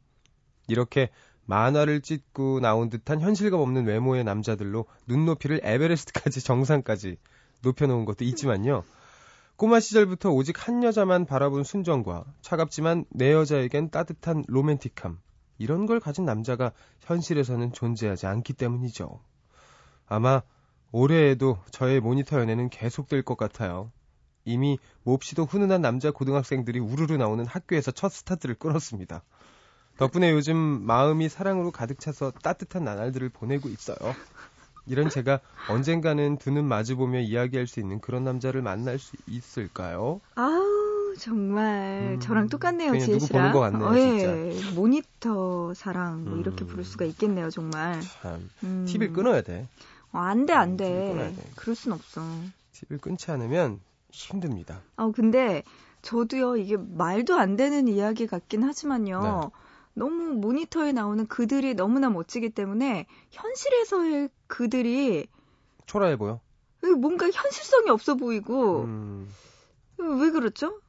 이렇게 0.73 1.11
만화를 1.45 2.01
찍고 2.01 2.61
나온 2.61 2.89
듯한 2.89 3.21
현실감 3.21 3.61
없는 3.61 3.87
외모의 3.87 4.25
남자들로 4.25 4.87
눈높이를 5.07 5.61
에베레스트까지 5.63 6.41
정상까지 6.43 7.19
높여놓은 7.61 8.07
것도 8.07 8.25
있지만요. 8.25 8.83
꼬마 9.57 9.79
시절부터 9.81 10.31
오직 10.31 10.67
한 10.67 10.83
여자만 10.83 11.27
바라본 11.27 11.63
순정과 11.63 12.25
차갑지만 12.41 13.05
내 13.11 13.33
여자에겐 13.33 13.91
따뜻한 13.91 14.45
로맨틱함 14.49 15.21
이런 15.59 15.87
걸 15.87 16.01
가진 16.01 16.25
남자가 16.25 16.73
현실에서는 17.01 17.73
존재하지 17.73 18.27
않기 18.27 18.55
때문이죠. 18.55 19.21
아마 20.07 20.43
올해에도 20.91 21.59
저의 21.71 22.01
모니터 22.01 22.41
연애는 22.41 22.71
계속될 22.71 23.23
것 23.23 23.37
같아요. 23.37 23.93
이미 24.45 24.79
몹시도 25.05 25.45
훈훈한 25.45 25.81
남자 25.81 26.11
고등학생들이 26.11 26.81
우르르 26.81 27.15
나오는 27.15 27.47
학교에서 27.47 27.93
첫 27.93 28.11
스타트를 28.11 28.57
끊었습니다. 28.57 29.23
덕분에 29.99 30.33
요즘 30.33 30.57
마음이 30.57 31.29
사랑으로 31.29 31.71
가득 31.71 32.01
차서 32.01 32.33
따뜻한 32.43 32.85
나날들을 32.85 33.29
보내고 33.29 33.69
있어요. 33.69 33.97
이런 34.87 35.09
제가 35.09 35.41
언젠가는 35.69 36.39
두 36.39 36.51
눈 36.53 36.65
마주보며 36.67 37.21
이야기할 37.21 37.67
수 37.67 37.79
있는 37.81 38.01
그런 38.01 38.25
남자를 38.25 38.63
만날 38.63 38.99
수 38.99 39.17
있을까요? 39.27 40.21
아우 40.35 41.15
정말 41.19 42.15
음, 42.15 42.21
저랑 42.21 42.49
똑같네요 42.49 42.99
지혜 42.99 43.15
누구 43.15 43.27
씨랑. 43.27 43.43
보는 43.43 43.53
것 43.53 43.61
같네요, 43.61 43.89
어, 43.91 43.97
예. 43.97 44.61
모니터 44.75 45.73
사랑 45.75 46.25
뭐 46.25 46.39
이렇게 46.39 46.65
음. 46.65 46.67
부를 46.67 46.85
수가 46.85 47.05
있겠네요 47.05 47.49
정말. 47.51 48.01
참, 48.23 48.51
음. 48.65 48.85
TV를 48.89 49.13
끊어야 49.13 49.43
돼. 49.43 49.69
어, 50.13 50.19
안돼 50.19 50.53
음, 50.55 50.77
TV 50.77 50.95
안돼. 50.95 51.09
끊어야 51.13 51.31
돼. 51.33 51.43
그럴 51.55 51.77
순 51.77 51.93
없어. 51.93 52.21
TV를 52.73 52.99
끊지 53.01 53.31
않으면 53.31 53.79
힘듭니다. 54.11 54.81
아 54.97 55.11
근데 55.15 55.63
저도요 56.03 56.57
이게 56.57 56.77
말도 56.77 57.37
안 57.37 57.57
되는 57.57 57.87
이야기 57.89 58.27
같긴 58.27 58.65
하지만요. 58.65 59.21
네. 59.53 59.59
너무 59.95 60.35
모니터에 60.35 60.93
나오는 60.93 61.27
그들이 61.27 61.75
너무나 61.75 62.11
멋지기 62.11 62.51
때문에 62.51 63.07
현실에서의 63.31 64.29
그들이 64.47 65.27
초라해 65.87 66.17
보여. 66.17 66.41
뭔가 66.99 67.27
현실성이 67.27 67.91
없어 67.91 68.15
보이고 68.15 68.85
음, 68.85 69.29
왜 69.99 70.31
그렇죠? 70.31 70.81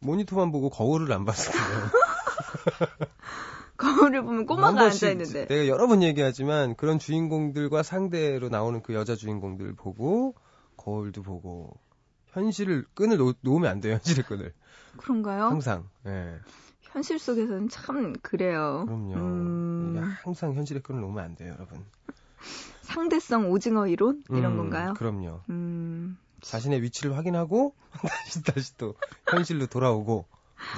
모니터만 0.00 0.50
보고 0.50 0.70
거울을 0.70 1.12
안 1.12 1.24
봤어요. 1.24 1.54
거울을 3.76 4.22
보면 4.22 4.38
한 4.40 4.46
꼬마가 4.46 4.84
앉아 4.86 5.10
있는데. 5.10 5.46
내가 5.46 5.68
여러 5.68 5.86
번 5.86 6.02
얘기하지만 6.02 6.74
그런 6.76 6.98
주인공들과 6.98 7.82
상대로 7.82 8.48
나오는 8.48 8.82
그 8.82 8.94
여자 8.94 9.14
주인공들 9.14 9.74
보고 9.74 10.34
거울도 10.76 11.22
보고 11.22 11.78
현실을 12.28 12.86
끈을 12.94 13.18
놓, 13.18 13.36
놓으면 13.40 13.70
안 13.70 13.80
돼요. 13.80 13.94
현실의 13.94 14.24
끈을 14.24 14.52
그런가요? 14.96 15.44
항상. 15.44 15.88
예. 16.06 16.36
현실 16.96 17.18
속에서는 17.18 17.68
참 17.68 18.14
그래요. 18.22 18.84
그럼요. 18.86 19.14
음, 19.16 19.90
이게 19.90 20.02
항상 20.24 20.54
현실의 20.54 20.82
끈을 20.82 21.02
놓으면 21.02 21.22
안 21.22 21.36
돼요, 21.36 21.52
여러분. 21.52 21.84
상대성 22.80 23.50
오징어 23.50 23.86
이론 23.86 24.22
이런 24.30 24.52
음, 24.52 24.56
건가요? 24.56 24.94
그럼요. 24.94 25.40
음, 25.50 26.16
자신의 26.40 26.80
위치를 26.80 27.14
확인하고 27.14 27.74
다시 28.24 28.42
다시 28.44 28.76
또 28.78 28.94
현실로 29.26 29.66
돌아오고 29.66 30.24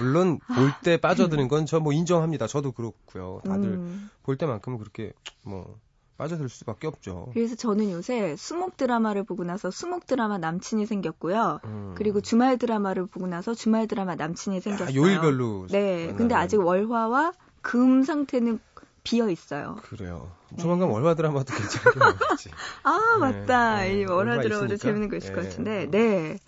물론 0.00 0.40
볼 0.56 0.72
때 0.82 0.96
빠져드는 0.96 1.46
건 1.46 1.66
저 1.66 1.78
뭐 1.78 1.92
인정합니다. 1.92 2.48
저도 2.48 2.72
그렇고요. 2.72 3.40
다들 3.44 3.74
음. 3.74 4.10
볼 4.24 4.36
때만큼은 4.36 4.78
그렇게 4.78 5.12
뭐 5.42 5.78
빠져들 6.18 6.48
수밖에 6.48 6.88
없죠. 6.88 7.30
그래서 7.32 7.54
저는 7.54 7.90
요새 7.92 8.34
수목 8.36 8.76
드라마를 8.76 9.22
보고 9.22 9.44
나서 9.44 9.70
수목 9.70 10.06
드라마 10.06 10.36
남친이 10.36 10.84
생겼고요. 10.84 11.60
음. 11.64 11.94
그리고 11.96 12.20
주말 12.20 12.58
드라마를 12.58 13.06
보고 13.06 13.26
나서 13.28 13.54
주말 13.54 13.86
드라마 13.86 14.16
남친이 14.16 14.56
야, 14.56 14.60
생겼어요. 14.60 15.00
요일별로 15.00 15.68
네, 15.70 15.96
만나는. 15.98 16.16
근데 16.16 16.34
아직 16.34 16.58
월화와 16.58 17.32
금 17.62 18.02
상태는 18.02 18.58
비어 19.04 19.30
있어요. 19.30 19.76
그래요. 19.84 20.30
네. 20.50 20.60
조만간 20.60 20.88
월화 20.90 21.14
드라마도 21.14 21.54
괜찮게 21.54 21.98
나오겠지. 21.98 22.50
아 22.82 22.98
네, 23.14 23.20
맞다. 23.20 23.80
네, 23.82 24.00
이 24.00 24.04
월화 24.04 24.40
드라마도. 24.42 24.76
재밌는 24.76 25.08
거 25.08 25.16
있을 25.16 25.32
것 25.34 25.42
네. 25.42 25.48
같은데, 25.48 25.90
네, 25.90 26.38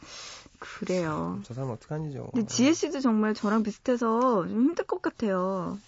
그래요. 0.59 1.39
저 1.45 1.55
사람 1.55 1.71
어떡하니죠. 1.71 2.31
근데 2.33 2.47
지혜 2.47 2.73
씨도 2.73 3.01
정말 3.01 3.35
저랑 3.35 3.63
비슷해서 3.63 4.47
좀 4.49 4.49
힘들 4.49 4.85
것 4.85 5.01
같아요. 5.01 5.79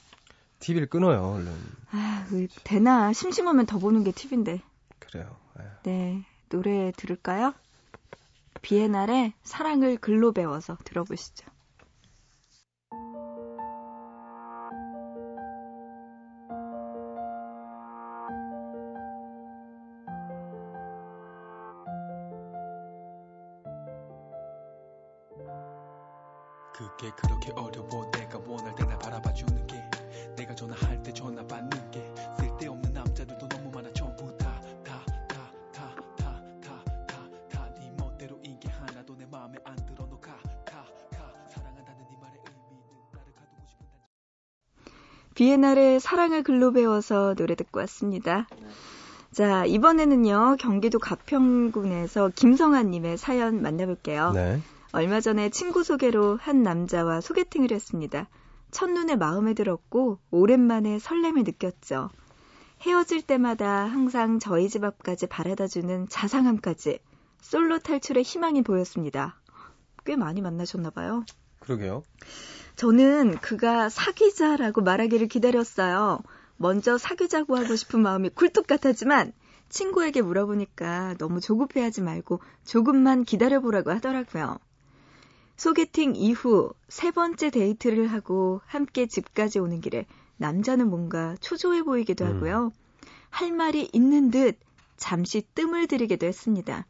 TV를 0.62 0.86
끊어요, 0.88 1.22
얼른. 1.22 1.52
아, 1.90 2.24
그 2.28 2.46
되나 2.64 3.12
심심하면 3.12 3.66
더 3.66 3.78
보는 3.78 4.04
게 4.04 4.12
팁인데. 4.12 4.62
그래요. 4.98 5.36
아유. 5.58 5.66
네, 5.82 6.24
노래 6.48 6.92
들을까요? 6.96 7.52
비에날의 8.62 9.32
사랑을 9.42 9.98
글로 9.98 10.32
배워서 10.32 10.78
들어보시죠. 10.84 11.51
그게 26.96 27.10
그렇게 27.16 27.50
어려워. 27.52 28.10
내가 28.12 28.38
원할 28.46 28.74
때 28.74 28.84
날 28.84 28.98
바라봐주는 28.98 29.66
게. 29.66 29.82
내가 30.36 30.54
전화할 30.54 31.02
때 31.02 31.12
전화 31.12 31.44
받는 31.46 31.90
게. 31.90 32.12
쓸데없는 32.38 32.92
남자들도 32.92 33.48
너무 33.48 33.70
많아 33.70 33.92
전부 33.92 34.36
다 34.38 34.60
다 34.84 35.04
다 35.28 35.38
다 35.72 35.94
다 36.16 36.42
다 36.60 36.84
다 37.06 37.14
다네 37.50 37.92
멋대로 37.98 38.38
이게 38.44 38.68
하나도 38.68 39.16
내 39.16 39.26
마음에 39.26 39.58
안 39.64 39.76
들어. 39.76 40.06
너 40.06 40.18
가 40.20 40.32
가 40.64 40.84
가. 41.10 41.32
사랑한다는 41.50 42.00
네 42.10 42.16
말의 42.20 42.40
의미는 42.46 42.82
나를 43.12 43.32
가두고 43.34 43.68
싶은 43.68 43.86
단 43.86 45.34
비에날의 45.34 46.00
사랑을 46.00 46.42
글로 46.42 46.72
배워서 46.72 47.34
노래 47.34 47.54
듣고 47.54 47.80
왔습니다. 47.80 48.46
자, 49.32 49.64
이번에는요, 49.64 50.56
경기도 50.60 50.98
가평군에서 50.98 52.30
김성아님의 52.34 53.16
사연 53.16 53.62
만나볼게요. 53.62 54.32
네. 54.32 54.60
얼마 54.94 55.22
전에 55.22 55.48
친구 55.48 55.82
소개로 55.84 56.36
한 56.36 56.62
남자와 56.62 57.22
소개팅을 57.22 57.70
했습니다. 57.72 58.28
첫눈에 58.72 59.16
마음에 59.16 59.54
들었고, 59.54 60.18
오랜만에 60.30 60.98
설렘을 60.98 61.44
느꼈죠. 61.44 62.10
헤어질 62.82 63.22
때마다 63.22 63.86
항상 63.86 64.38
저희 64.38 64.68
집 64.68 64.84
앞까지 64.84 65.28
바라다주는 65.28 66.08
자상함까지 66.10 66.98
솔로 67.40 67.78
탈출의 67.78 68.22
희망이 68.22 68.62
보였습니다. 68.62 69.40
꽤 70.04 70.14
많이 70.14 70.42
만나셨나 70.42 70.90
봐요. 70.90 71.24
그러게요. 71.60 72.02
저는 72.76 73.38
그가 73.38 73.88
사귀자라고 73.88 74.82
말하기를 74.82 75.28
기다렸어요. 75.28 76.20
먼저 76.58 76.98
사귀자고 76.98 77.56
하고 77.56 77.76
싶은 77.76 78.00
마음이 78.02 78.28
굴뚝 78.28 78.66
같았지만 78.66 79.32
친구에게 79.70 80.20
물어보니까 80.20 81.14
너무 81.16 81.40
조급해하지 81.40 82.02
말고 82.02 82.40
조금만 82.66 83.24
기다려보라고 83.24 83.90
하더라고요. 83.90 84.58
소개팅 85.56 86.14
이후 86.16 86.72
세 86.88 87.10
번째 87.10 87.50
데이트를 87.50 88.08
하고 88.08 88.60
함께 88.66 89.06
집까지 89.06 89.58
오는 89.58 89.80
길에 89.80 90.06
남자는 90.36 90.88
뭔가 90.88 91.36
초조해 91.40 91.82
보이기도 91.82 92.24
음. 92.24 92.36
하고요. 92.36 92.72
할 93.30 93.52
말이 93.52 93.88
있는 93.92 94.30
듯 94.30 94.58
잠시 94.96 95.42
뜸을 95.54 95.86
들이기도 95.86 96.26
했습니다. 96.26 96.86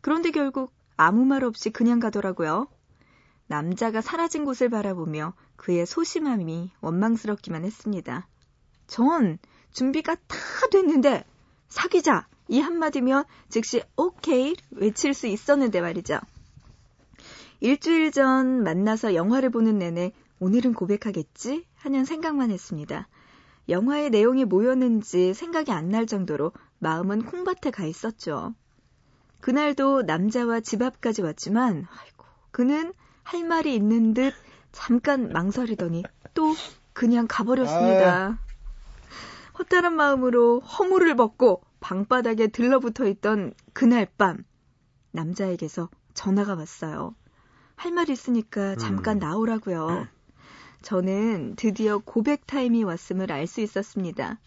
그런데 0.00 0.30
결국 0.30 0.72
아무 0.96 1.24
말 1.24 1.44
없이 1.44 1.70
그냥 1.70 2.00
가더라고요. 2.00 2.66
남자가 3.46 4.00
사라진 4.00 4.44
곳을 4.44 4.68
바라보며 4.68 5.34
그의 5.56 5.86
소심함이 5.86 6.70
원망스럽기만 6.80 7.64
했습니다. 7.64 8.26
전 8.86 9.38
준비가 9.72 10.14
다 10.14 10.36
됐는데 10.70 11.24
사귀자 11.68 12.26
이 12.48 12.60
한마디면 12.60 13.24
즉시 13.48 13.82
오케이 13.96 14.54
외칠 14.70 15.14
수 15.14 15.26
있었는데 15.26 15.80
말이죠. 15.80 16.20
일주일 17.60 18.12
전 18.12 18.62
만나서 18.62 19.14
영화를 19.14 19.50
보는 19.50 19.78
내내 19.78 20.12
오늘은 20.40 20.74
고백하겠지 20.74 21.66
하는 21.74 22.04
생각만 22.04 22.50
했습니다. 22.50 23.08
영화의 23.68 24.10
내용이 24.10 24.44
뭐였는지 24.44 25.34
생각이 25.34 25.72
안 25.72 25.90
날 25.90 26.06
정도로 26.06 26.52
마음은 26.78 27.24
콩밭에 27.24 27.70
가 27.72 27.84
있었죠. 27.84 28.54
그날도 29.40 30.02
남자와 30.02 30.60
집 30.60 30.82
앞까지 30.82 31.22
왔지만 31.22 31.86
아이고 31.90 32.24
그는 32.50 32.92
할 33.24 33.44
말이 33.44 33.74
있는 33.74 34.14
듯 34.14 34.32
잠깐 34.72 35.30
망설이더니 35.30 36.04
또 36.34 36.54
그냥 36.92 37.26
가버렸습니다. 37.28 38.38
허탈한 39.58 39.94
마음으로 39.94 40.60
허물을 40.60 41.16
벗고 41.16 41.62
방바닥에 41.80 42.48
들러붙어 42.48 43.06
있던 43.08 43.52
그날 43.72 44.06
밤 44.16 44.44
남자에게서 45.10 45.88
전화가 46.14 46.54
왔어요. 46.54 47.14
할 47.78 47.92
말 47.92 48.10
있으니까 48.10 48.74
잠깐 48.76 49.16
음. 49.16 49.20
나오라고요. 49.20 50.06
저는 50.82 51.54
드디어 51.56 51.98
고백 51.98 52.46
타임이 52.46 52.84
왔음을 52.84 53.32
알 53.32 53.46
수 53.46 53.60
있었습니다. 53.60 54.38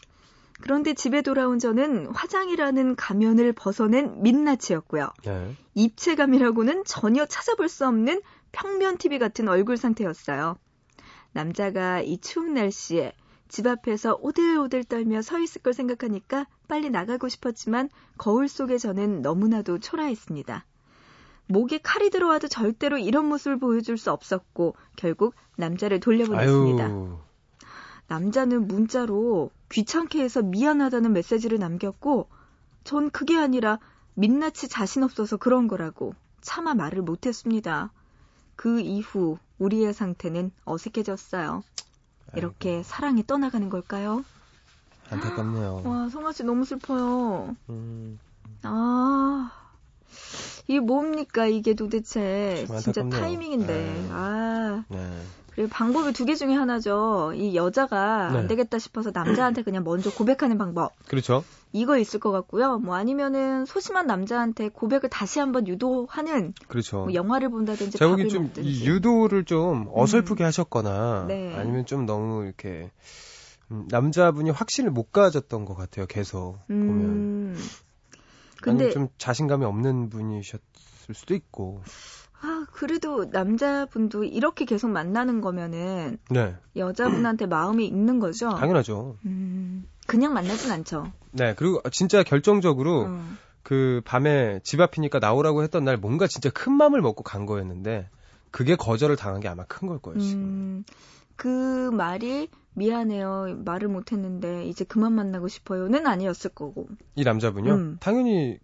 그런데 0.61 0.93
집에 0.93 1.21
돌아온 1.21 1.57
저는 1.57 2.07
화장이라는 2.13 2.95
가면을 2.95 3.53
벗어낸 3.53 4.21
민낯이었고요. 4.21 5.09
네. 5.23 5.55
입체감이라고는 5.73 6.83
전혀 6.85 7.25
찾아볼 7.25 7.67
수 7.67 7.87
없는 7.87 8.21
평면 8.51 8.97
TV 8.97 9.17
같은 9.17 9.47
얼굴 9.47 9.77
상태였어요. 9.77 10.57
남자가 11.31 12.01
이 12.01 12.17
추운 12.19 12.53
날씨에 12.53 13.13
집 13.47 13.65
앞에서 13.65 14.17
오들오들 14.21 14.83
떨며 14.83 15.21
서 15.21 15.39
있을 15.39 15.61
걸 15.61 15.73
생각하니까 15.73 16.45
빨리 16.67 16.89
나가고 16.89 17.27
싶었지만 17.27 17.89
거울 18.17 18.47
속에 18.47 18.77
저는 18.77 19.21
너무나도 19.21 19.79
초라했습니다. 19.79 20.65
목에 21.51 21.79
칼이 21.79 22.09
들어와도 22.09 22.47
절대로 22.47 22.97
이런 22.97 23.25
모습을 23.25 23.59
보여줄 23.59 23.97
수 23.97 24.11
없었고 24.11 24.75
결국 24.95 25.35
남자를 25.57 25.99
돌려보냈습니다. 25.99 26.85
아유. 26.85 27.17
남자는 28.07 28.67
문자로 28.67 29.51
귀찮게 29.69 30.21
해서 30.21 30.41
미안하다는 30.41 31.13
메시지를 31.13 31.59
남겼고 31.59 32.27
전 32.83 33.09
그게 33.09 33.37
아니라 33.37 33.79
민낯이 34.15 34.67
자신 34.69 35.03
없어서 35.03 35.37
그런 35.37 35.67
거라고 35.67 36.13
차마 36.41 36.73
말을 36.73 37.01
못했습니다. 37.01 37.91
그 38.55 38.79
이후 38.79 39.37
우리의 39.59 39.93
상태는 39.93 40.51
어색해졌어요. 40.65 41.63
이렇게 42.35 42.83
사랑이 42.83 43.25
떠나가는 43.25 43.69
걸까요? 43.69 44.23
안타깝네요. 45.09 45.81
와, 45.85 46.09
성아 46.09 46.31
씨 46.31 46.43
너무 46.43 46.63
슬퍼요. 46.65 47.55
음, 47.69 48.19
아, 48.63 49.51
이게 50.67 50.79
뭡니까, 50.79 51.45
이게 51.47 51.73
도대체. 51.73 52.65
좀 52.67 52.77
진짜 52.79 53.01
안타깝네요. 53.01 53.21
타이밍인데. 53.21 53.73
네. 53.73 54.07
아, 54.11 54.83
네. 54.89 54.97
그리고 55.53 55.69
방법이 55.69 56.13
두 56.13 56.25
개 56.25 56.35
중에 56.35 56.53
하나죠. 56.53 57.33
이 57.35 57.55
여자가 57.55 58.29
네. 58.31 58.39
안 58.39 58.47
되겠다 58.47 58.79
싶어서 58.79 59.11
남자한테 59.13 59.63
그냥 59.63 59.83
먼저 59.83 60.09
고백하는 60.09 60.57
방법. 60.57 60.93
그렇죠. 61.07 61.43
이거 61.73 61.97
있을 61.97 62.19
것 62.19 62.31
같고요. 62.31 62.79
뭐 62.79 62.95
아니면은 62.95 63.65
소심한 63.65 64.07
남자한테 64.07 64.69
고백을 64.69 65.09
다시 65.09 65.39
한번 65.39 65.67
유도하는 65.67 66.53
그렇죠. 66.67 66.99
뭐 67.03 67.13
영화를 67.13 67.49
본다든지 67.49 67.97
보기엔 67.97 68.29
좀 68.29 68.43
먹든지. 68.43 68.69
이 68.69 68.85
유도를 68.85 69.43
좀 69.45 69.87
어설프게 69.93 70.43
하셨거나 70.43 71.25
네. 71.27 71.53
아니면 71.57 71.85
좀 71.85 72.05
너무 72.05 72.43
이렇게 72.45 72.89
음, 73.71 73.87
남자분이 73.89 74.49
확신을 74.51 74.91
못 74.91 75.11
가졌던 75.13 75.63
것 75.65 75.75
같아요. 75.75 76.05
계속 76.07 76.59
보면 76.67 77.05
음. 77.05 77.57
근데 78.61 78.85
아니면 78.85 78.91
좀 78.93 79.07
자신감이 79.17 79.65
없는 79.65 80.09
분이셨을 80.09 80.61
수도 81.13 81.33
있고. 81.33 81.81
아, 82.43 82.65
그래도 82.71 83.25
남자분도 83.25 84.23
이렇게 84.23 84.65
계속 84.65 84.89
만나는 84.89 85.41
거면은 85.41 86.17
네, 86.29 86.55
여자분한테 86.75 87.45
마음이 87.47 87.85
있는 87.85 88.19
거죠. 88.19 88.49
당연하죠. 88.49 89.17
음, 89.25 89.85
그냥 90.07 90.33
만나진 90.33 90.71
않죠. 90.71 91.11
네, 91.31 91.53
그리고 91.55 91.81
진짜 91.91 92.23
결정적으로 92.23 93.05
어. 93.07 93.23
그 93.63 94.01
밤에 94.05 94.59
집 94.63 94.81
앞이니까 94.81 95.19
나오라고 95.19 95.61
했던 95.61 95.83
날 95.83 95.97
뭔가 95.97 96.25
진짜 96.25 96.49
큰 96.49 96.73
맘을 96.73 97.01
먹고 97.01 97.21
간 97.23 97.45
거였는데 97.45 98.09
그게 98.49 98.75
거절을 98.75 99.15
당한 99.17 99.39
게 99.39 99.47
아마 99.47 99.63
큰 99.65 99.87
걸 99.87 99.99
거예요. 99.99 100.19
지금. 100.19 100.41
음, 100.41 100.83
그 101.41 101.89
말이 101.91 102.49
미안해요. 102.75 103.61
말을 103.65 103.87
못했는데 103.87 104.65
이제 104.67 104.83
그만 104.85 105.13
만나고 105.13 105.47
싶어요는 105.47 106.05
아니었을 106.05 106.51
거고. 106.51 106.87
이 107.15 107.23
남자분요. 107.23 107.73
음. 107.73 107.97
당연히 107.99 108.59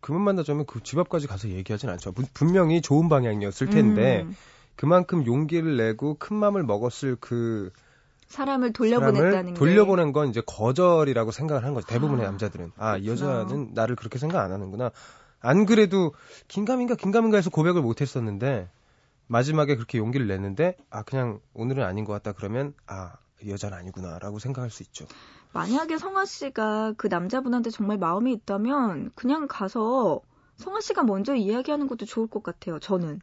그만 0.00 0.22
만나자면 0.22 0.66
그 0.66 0.80
집 0.84 1.00
앞까지 1.00 1.26
가서 1.26 1.48
얘기하진 1.48 1.88
않죠. 1.90 2.12
분- 2.12 2.26
분명히 2.32 2.80
좋은 2.80 3.08
방향이었을 3.08 3.70
텐데 3.70 4.22
음, 4.22 4.36
그만큼 4.76 5.26
용기를 5.26 5.76
내고 5.76 6.14
큰 6.18 6.36
맘을 6.36 6.62
먹었을 6.62 7.16
그 7.18 7.70
사람을 8.28 8.72
돌려보냈다는 8.72 9.54
게 9.54 9.58
돌려보낸 9.58 10.12
건 10.12 10.28
이제 10.28 10.40
거절이라고 10.46 11.32
생각을 11.32 11.64
한 11.64 11.74
거죠. 11.74 11.88
대부분의 11.88 12.24
아, 12.24 12.28
남자들은 12.30 12.70
아 12.76 12.98
이. 12.98 13.08
여자는 13.08 13.72
나를 13.74 13.96
그렇게 13.96 14.18
생각 14.20 14.42
안 14.44 14.52
하는구나. 14.52 14.92
안 15.40 15.66
그래도 15.66 16.14
긴가민가 16.46 16.94
긴가민가 16.94 17.36
해서 17.36 17.50
고백을 17.50 17.82
못했었는데 17.82 18.68
마지막에 19.32 19.76
그렇게 19.76 19.96
용기를 19.96 20.26
냈는데 20.26 20.76
아 20.90 21.02
그냥 21.02 21.40
오늘은 21.54 21.82
아닌 21.82 22.04
것 22.04 22.12
같다 22.12 22.32
그러면 22.32 22.74
아이 22.84 23.48
여자는 23.48 23.78
아니구나라고 23.78 24.38
생각할 24.38 24.68
수 24.68 24.82
있죠. 24.82 25.06
만약에 25.54 25.96
성아 25.96 26.26
씨가 26.26 26.92
그 26.98 27.06
남자분한테 27.06 27.70
정말 27.70 27.96
마음이 27.96 28.30
있다면 28.34 29.10
그냥 29.14 29.48
가서 29.48 30.20
성아 30.56 30.82
씨가 30.82 31.04
먼저 31.04 31.34
이야기하는 31.34 31.88
것도 31.88 32.04
좋을 32.04 32.26
것 32.26 32.42
같아요. 32.42 32.78
저는. 32.78 33.20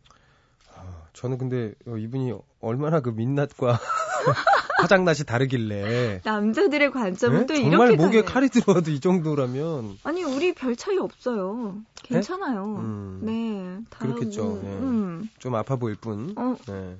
아, 0.75 1.03
저는 1.13 1.37
근데 1.37 1.75
어, 1.85 1.95
이분이 1.95 2.33
얼마나 2.59 3.01
그 3.01 3.09
민낯과 3.09 3.79
화장낯이 4.81 5.19
다르길래 5.25 6.21
남자들의 6.23 6.91
관점은 6.91 7.39
네? 7.41 7.45
또 7.45 7.55
정말 7.55 7.89
이렇게 7.89 7.95
목에 7.97 8.21
가네요. 8.21 8.25
칼이 8.25 8.49
들어와도 8.49 8.91
이 8.91 8.99
정도라면 8.99 9.97
아니 10.03 10.23
우리 10.23 10.53
별 10.53 10.75
차이 10.75 10.97
없어요. 10.97 11.77
괜찮아요. 12.03 12.63
음, 12.63 13.19
네. 13.23 13.85
다 13.89 13.99
그렇겠죠. 13.99 14.43
뭐, 14.43 14.61
예. 14.63 14.67
음. 14.67 15.29
좀 15.37 15.55
아파 15.55 15.75
보일 15.75 15.95
뿐. 15.95 16.33
어, 16.37 16.55
네. 16.67 16.97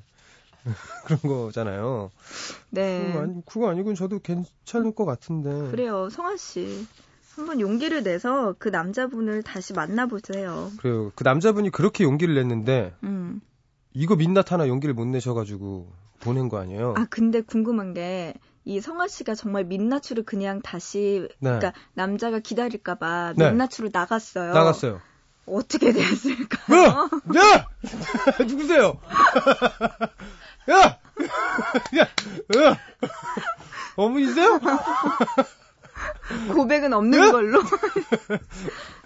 그런 1.05 1.19
거잖아요. 1.21 2.11
네. 2.69 3.07
그거, 3.07 3.21
아니, 3.21 3.45
그거 3.45 3.69
아니고는 3.69 3.95
저도 3.95 4.19
괜찮을 4.19 4.93
것 4.93 5.05
같은데. 5.05 5.71
그래요, 5.71 6.09
성아 6.09 6.37
씨. 6.37 6.85
한번 7.35 7.61
용기를 7.61 8.03
내서 8.03 8.53
그 8.59 8.67
남자분을 8.67 9.43
다시 9.43 9.73
만나보세요. 9.73 10.71
그래요. 10.77 11.11
그 11.15 11.23
남자분이 11.23 11.69
그렇게 11.69 12.03
용기를 12.03 12.35
냈는데 12.35 12.93
음. 13.03 13.39
이거 13.93 14.15
민낯 14.15 14.51
하나 14.51 14.67
용기를 14.67 14.93
못 14.93 15.05
내셔가지고 15.05 15.89
보낸 16.19 16.49
거 16.49 16.59
아니에요? 16.59 16.93
아 16.97 17.05
근데 17.09 17.41
궁금한 17.41 17.93
게 17.93 18.33
이 18.65 18.81
성아 18.81 19.07
씨가 19.07 19.33
정말 19.33 19.63
민낯으로 19.63 20.23
그냥 20.27 20.61
다시 20.61 21.27
네. 21.39 21.49
그러니까 21.57 21.73
남자가 21.95 22.37
기다릴까봐 22.37 23.33
네. 23.35 23.49
민낯으로 23.49 23.89
나갔어요. 23.91 24.53
나갔어요. 24.53 25.01
어떻게 25.47 25.91
됐을까? 25.91 26.59
뭐야? 26.67 27.09
야! 27.41 27.67
누구세요? 28.45 28.99
야! 30.69 30.99
야! 31.97 32.61
야! 32.61 32.77
어머니세요? 33.95 34.59
고백은 36.53 36.93
없는 36.93 37.31
걸로. 37.31 37.61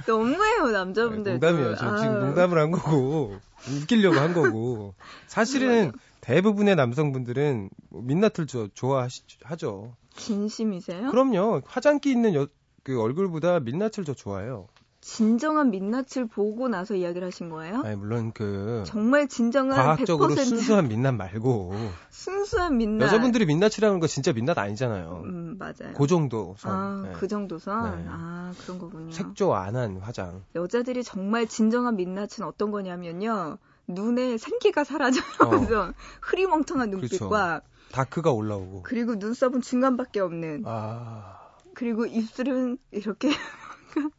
너무해요 0.06 0.72
남자분들. 0.72 1.32
농담이에요. 1.40 1.76
저 1.78 1.98
지금 2.00 2.20
농담을 2.20 2.58
한 2.60 2.72
거고 2.72 3.40
웃기려고 3.70 4.20
한 4.20 4.34
거고 4.34 4.94
사실은 5.28 5.94
대부분의 6.24 6.76
남성분들은 6.78 7.70
뭐 7.90 8.02
민낯을 8.02 8.48
저, 8.48 8.68
좋아하죠. 8.74 9.96
진심이세요? 10.16 11.12
그럼요. 11.12 11.62
화장기 11.66 12.10
있는 12.10 12.34
여, 12.34 12.48
그 12.84 13.02
얼굴보다 13.02 13.60
민낯을 13.60 14.06
저 14.06 14.14
좋아해요. 14.14 14.68
진정한 15.02 15.70
민낯을 15.70 16.28
보고 16.34 16.70
나서 16.70 16.96
이야기를 16.96 17.28
하신 17.28 17.50
거예요? 17.50 17.82
아니 17.84 17.98
물론 17.98 18.32
그 18.32 18.84
정말 18.86 19.28
진정한 19.28 19.76
과학적으로 19.76 20.34
100% 20.34 20.46
순수한 20.46 20.88
민낯 20.88 21.14
말고 21.16 21.74
순수한 22.10 22.78
민낯. 22.78 23.08
여자분들이 23.08 23.46
민낯이라는 23.46 24.00
거 24.00 24.08
진짜 24.08 24.32
민낯 24.32 24.58
아니잖아요. 24.58 25.24
음 25.26 25.58
맞아요. 25.60 25.94
그 25.94 26.08
정도 26.08 26.56
선. 26.58 26.72
아, 26.72 27.04
네. 27.06 27.12
그 27.20 27.28
정도 27.28 27.60
선? 27.60 27.98
네. 28.02 28.06
아, 28.10 28.54
그런 28.60 28.80
거군요. 28.80 29.12
색조 29.12 29.54
안 29.54 29.76
한 29.76 29.98
화장. 29.98 30.42
여자들이 30.56 31.04
정말 31.04 31.48
진정한 31.48 31.98
민낯은 31.98 32.44
어떤 32.46 32.72
거냐면요. 32.72 33.58
눈에 33.88 34.38
생기가 34.38 34.84
사라져요. 34.84 35.24
어. 35.42 35.50
그래서 35.50 35.94
흐리멍텅한 36.22 36.90
눈빛과 36.90 37.62
다크가 37.92 38.32
올라오고. 38.32 38.84
그리고 38.84 39.16
눈썹은 39.16 39.62
중간밖에 39.62 40.20
없는 40.20 40.64
아 40.66 41.40
그리고 41.74 42.06
입술은 42.06 42.78
이렇게 42.92 43.30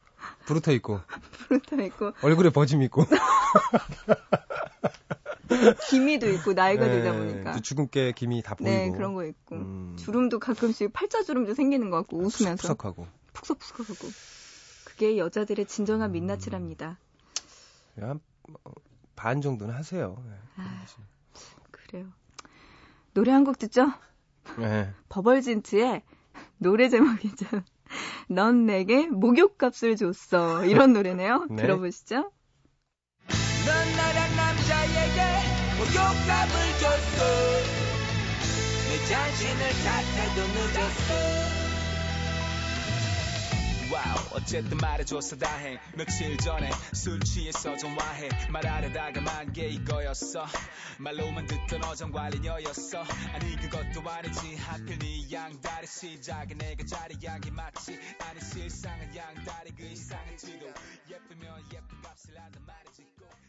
부르터 0.47 0.73
있고 0.73 1.01
부르터 1.49 1.83
있고 1.83 2.13
얼굴에 2.23 2.51
버짐 2.51 2.83
있고. 2.83 3.05
기미도 5.89 6.29
있고 6.31 6.53
나이가 6.53 6.87
네, 6.87 6.93
들다 6.93 7.13
보니까 7.13 7.53
또 7.53 7.61
주근깨 7.61 8.13
김이 8.13 8.43
다 8.43 8.55
보이고. 8.55 8.71
네 8.71 8.91
그런 8.91 9.15
거 9.15 9.25
있고 9.25 9.57
음. 9.57 9.97
주름도 9.99 10.39
가끔씩 10.41 10.93
팔자 10.93 11.23
주름도 11.23 11.55
생기는 11.55 11.91
것 11.91 11.99
같고 11.99 12.19
웃으면서 12.19 12.57
푸석푸석하고. 12.75 13.07
푹석푹석하고 13.33 14.09
그게 14.85 15.17
여자들의 15.19 15.67
진정한 15.67 16.13
민낯이랍니다. 16.13 16.99
한, 18.01 18.21
어, 18.65 18.71
반 19.17 19.41
정도는 19.41 19.75
하세요. 19.75 20.17
네. 20.27 20.35
아. 20.57 20.85
그래요. 21.71 22.07
노래 23.13 23.31
한 23.33 23.45
곡 23.45 23.59
듣죠? 23.59 23.93
네. 24.59 24.93
버벌진트의 25.09 26.03
노래 26.59 26.89
제목이죠. 26.89 27.47
넌 28.29 28.67
내게 28.67 29.07
모욕감을 29.07 29.97
줬어. 29.97 30.65
이런 30.67 30.93
노래네요. 30.93 31.47
네. 31.51 31.63
들어보시죠. 31.63 32.17
넌 32.17 33.97
나란 33.97 34.37
남자에게 34.37 35.21
모욕감을 35.79 36.53
줬어 36.81 37.25
내 38.89 39.07
자신을 39.07 39.61
탓해도 39.85 40.41
늦었어 40.55 41.44
와우 43.93 44.17
어쨌든 44.33 44.77
말해줘서 44.79 45.37
다행. 45.37 45.79
며칠 45.95 46.37
전에 46.39 46.71
술 46.95 47.21
취해서 47.21 47.77
전화해. 47.77 48.29
말하려다가 48.51 49.21
만 49.21 49.53
게 49.53 49.69
이거였어. 49.69 50.47
말로만 50.99 51.47
듣던 51.47 51.85
어장관리녀였어. 51.85 53.05
아니 53.35 53.57
그것도 53.57 54.09
아니지. 54.09 54.57
하필 54.57 54.99
네 54.99 55.31
양다리 55.31 55.87
시작에 55.87 56.55
내가 56.55 56.85
자리한 56.85 57.41
게 57.41 57.51
맞지 57.51 57.99
아니 58.21 58.41
실상은 58.41 59.15
양다리 59.15 59.71
그 59.77 59.85
이상일지도. 59.85 60.67
예쁘면 61.11 61.63
예쁜 61.73 62.03
값을 62.03 62.41
한단 62.41 62.65
말이지 62.67 63.03
꼭. 63.19 63.44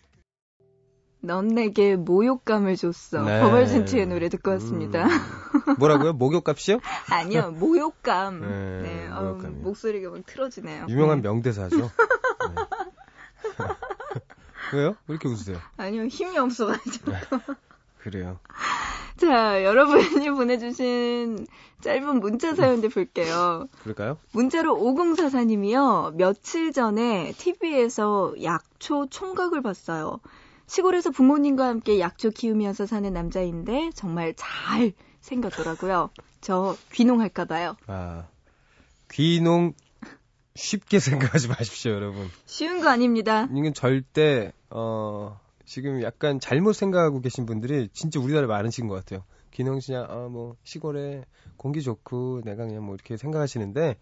넌 1.25 1.47
내게 1.47 1.95
모욕감을 1.95 2.75
줬어. 2.77 3.23
네. 3.23 3.41
버벌진트의 3.41 4.05
노래 4.07 4.29
듣고 4.29 4.51
왔습니다. 4.51 5.05
음. 5.05 5.09
뭐라고요? 5.79 6.13
목욕값이요? 6.13 6.79
아니요, 7.11 7.51
모욕감. 7.51 8.41
네, 8.41 8.81
네, 8.81 9.07
모욕감이요. 9.09 9.61
목소리가 9.61 10.11
막 10.11 10.25
틀어지네요. 10.25 10.85
유명한 10.89 11.21
네. 11.21 11.27
명대사죠. 11.27 11.77
네. 11.77 11.89
왜요? 14.73 14.89
왜 15.07 15.13
이렇게 15.13 15.27
웃으세요? 15.27 15.57
아니요, 15.77 16.05
힘이 16.05 16.37
없어가지고. 16.37 17.11
그래요. 17.99 18.39
자, 19.17 19.63
여러분이 19.63 20.29
보내주신 20.31 21.47
짧은 21.81 22.19
문자 22.19 22.53
사연들 22.53 22.89
볼게요. 22.89 23.67
그럴까요? 23.83 24.17
문자로 24.31 24.75
5044님이요. 24.75 26.15
며칠 26.15 26.71
전에 26.73 27.33
TV에서 27.37 28.33
약초 28.43 29.07
총각을 29.07 29.61
봤어요. 29.61 30.19
시골에서 30.67 31.11
부모님과 31.11 31.67
함께 31.67 31.99
약초 31.99 32.31
키우면서 32.31 32.85
사는 32.85 33.11
남자인데 33.11 33.91
정말 33.93 34.33
잘 34.35 34.93
생겼더라고요. 35.21 36.09
저 36.41 36.75
귀농할까 36.93 37.45
봐요. 37.45 37.75
아, 37.87 38.27
귀농 39.11 39.73
쉽게 40.55 40.99
생각하지 41.37 41.47
마십시오, 41.47 41.91
여러분. 41.91 42.27
쉬운 42.45 42.81
거 42.81 42.89
아닙니다. 42.89 43.47
이건 43.55 43.73
절대, 43.73 44.53
어, 44.69 45.39
지금 45.65 46.01
약간 46.03 46.39
잘못 46.39 46.73
생각하고 46.73 47.21
계신 47.21 47.45
분들이 47.45 47.89
진짜 47.93 48.19
우리나라에 48.19 48.47
많으신 48.47 48.87
것 48.87 48.95
같아요. 48.95 49.23
귀농 49.51 49.79
그냥, 49.85 50.05
아, 50.09 50.27
뭐, 50.27 50.55
시골에 50.63 51.23
공기 51.57 51.81
좋고 51.81 52.41
내가 52.43 52.65
그냥 52.65 52.85
뭐 52.85 52.95
이렇게 52.95 53.17
생각하시는데 53.17 53.97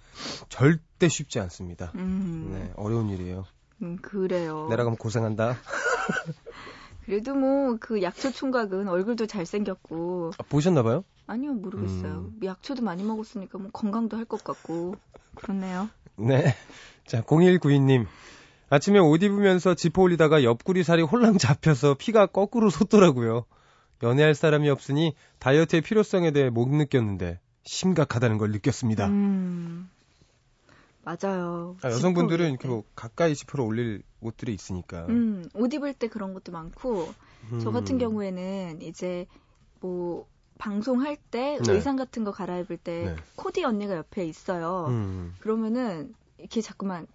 절대 0.50 1.08
쉽지 1.08 1.40
않습니다. 1.40 1.92
음, 1.96 2.50
네, 2.52 2.74
어려운 2.76 3.10
일이에요. 3.10 3.46
음, 3.82 3.98
그래요. 4.02 4.68
내려가면 4.70 4.98
고생한다. 4.98 5.58
그래도 7.06 7.36
뭐 7.36 7.78
그 7.80 8.02
약초 8.02 8.32
총각은 8.32 8.88
얼굴도 8.88 9.26
잘생겼고 9.28 10.32
아, 10.38 10.44
보셨나봐요? 10.48 11.04
아니요 11.28 11.54
모르겠어요. 11.54 12.32
음. 12.34 12.40
약초도 12.44 12.84
많이 12.84 13.04
먹었으니까 13.04 13.58
뭐 13.58 13.72
건강도 13.72 14.16
할 14.18 14.26
것 14.26 14.44
같고 14.44 14.96
그렇네요. 15.36 15.90
네. 16.16 16.56
자, 17.06 17.22
0192님. 17.24 18.06
아침에 18.70 19.00
옷 19.00 19.22
입으면서 19.22 19.76
지퍼 19.76 20.02
올리다가 20.04 20.44
옆구리 20.44 20.84
살이 20.84 21.02
홀랑 21.02 21.38
잡혀서 21.38 21.96
피가 21.96 22.28
거꾸로 22.28 22.70
솟더라고요. 22.70 23.46
연애할 24.02 24.34
사람이 24.36 24.70
없으니 24.70 25.16
다이어트의 25.40 25.82
필요성에 25.82 26.32
대해 26.32 26.50
못 26.50 26.70
느꼈는데 26.70 27.40
심각하다는 27.66 28.38
걸 28.38 28.52
느꼈습니다. 28.52 29.08
음, 29.08 29.90
맞아요. 31.04 31.76
아, 31.82 31.90
여성분들은 31.90 32.58
뭐 32.66 32.84
가까이 32.96 33.36
지퍼를 33.36 33.66
올릴 33.66 34.04
옷들이 34.22 34.54
있으니까. 34.54 35.06
음, 35.10 35.48
옷 35.54 35.74
입을 35.74 35.94
때 35.94 36.08
그런 36.08 36.34
것도 36.34 36.52
많고 36.52 37.14
저 37.62 37.70
음. 37.70 37.74
같은 37.74 37.98
경우에는 37.98 38.82
이제 38.82 39.28
뭐 39.82 40.28
방송할 40.58 41.18
때 41.18 41.60
네. 41.66 41.74
의상 41.74 41.98
같은 41.98 42.24
거 42.24 42.32
갈아입을 42.32 42.78
때 42.78 43.06
네. 43.06 43.16
코디 43.36 43.66
언니가 43.66 43.98
옆에 43.98 44.26
있어요. 44.26 44.86
음. 44.88 45.34
그러면은 45.40 46.16
이렇게 46.38 46.62
자꾸만 46.62 47.06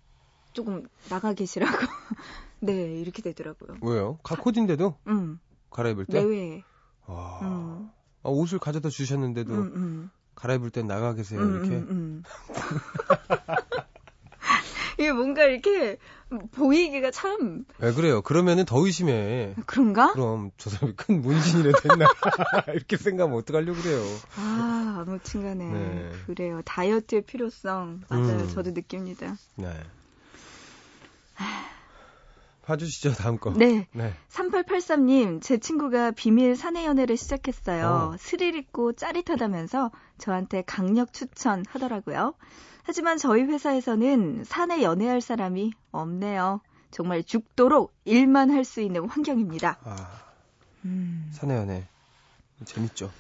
조금 0.53 0.87
나가 1.09 1.33
계시라고 1.33 1.73
네 2.61 3.01
이렇게 3.01 3.23
되더라고요. 3.23 3.79
왜요? 3.81 4.19
가 4.23 4.37
코디인데도 4.37 4.97
음, 5.07 5.39
갈아입을 5.71 6.05
때? 6.07 6.21
내외에. 6.21 6.63
와. 7.07 7.41
음, 7.43 7.91
아, 8.23 8.29
옷을 8.29 8.59
가져다 8.59 8.91
주셨는데도 8.91 9.55
음, 9.55 9.73
음. 9.75 10.11
갈아입을 10.35 10.71
땐 10.71 10.87
나가 10.87 11.15
계세요, 11.15 11.41
음, 11.41 11.65
이렇게. 11.65 11.85
음, 14.99 15.01
음. 15.01 15.03
이게 15.03 15.13
뭔가 15.13 15.45
이렇게 15.45 15.97
보이기가 16.53 17.11
참 17.11 17.65
왜 17.79 17.93
그래요? 17.93 18.23
그러면은 18.23 18.65
더 18.65 18.85
의심해. 18.85 19.55
그런가? 19.67 20.13
그럼 20.13 20.51
저 20.59 20.69
사람이 20.71 20.95
큰 20.97 21.23
문신이라도 21.23 21.79
했나? 21.91 22.07
이렇게 22.75 22.97
생각하면 22.97 23.39
어떡하려고 23.39 23.81
그래요. 23.81 24.03
아, 24.37 25.05
아무튼 25.07 25.43
간에 25.43 25.65
네. 25.65 26.11
그래요. 26.27 26.61
다이어트의 26.65 27.23
필요성 27.23 28.03
맞아요. 28.09 28.41
음. 28.41 28.49
저도 28.49 28.73
느낍니다. 28.73 29.37
네. 29.57 29.69
봐주시죠, 32.69 33.13
다음 33.15 33.39
거. 33.39 33.51
네. 33.55 33.89
네. 33.93 34.13
3883님, 34.29 35.41
제 35.41 35.57
친구가 35.57 36.11
비밀 36.11 36.55
사내 36.55 36.85
연애를 36.85 37.17
시작했어요. 37.17 37.87
어. 38.13 38.17
스릴 38.19 38.55
있고 38.57 38.93
짜릿하다면서 38.93 39.91
저한테 40.19 40.63
강력 40.67 41.15
추천하더라고요. 41.15 42.35
하지만 42.83 43.17
저희 43.17 43.43
회사에서는 43.45 44.45
사내 44.45 44.83
연애할 44.83 45.23
사람이 45.23 45.73
없네요. 45.93 46.61
정말 46.91 47.23
죽도록 47.25 47.95
일만 48.05 48.51
할 48.51 48.65
수 48.67 48.83
있는 48.83 49.09
환경입니다. 49.09 49.79
아, 49.85 50.23
음, 50.85 51.31
사내 51.33 51.57
연애. 51.57 51.87
재밌죠. 52.67 53.11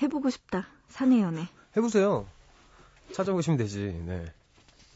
해보고 0.00 0.30
싶다. 0.30 0.66
사내 0.88 1.20
연애. 1.20 1.46
해보세요. 1.76 2.26
찾아보시면 3.12 3.58
되지, 3.58 4.02
네. 4.06 4.24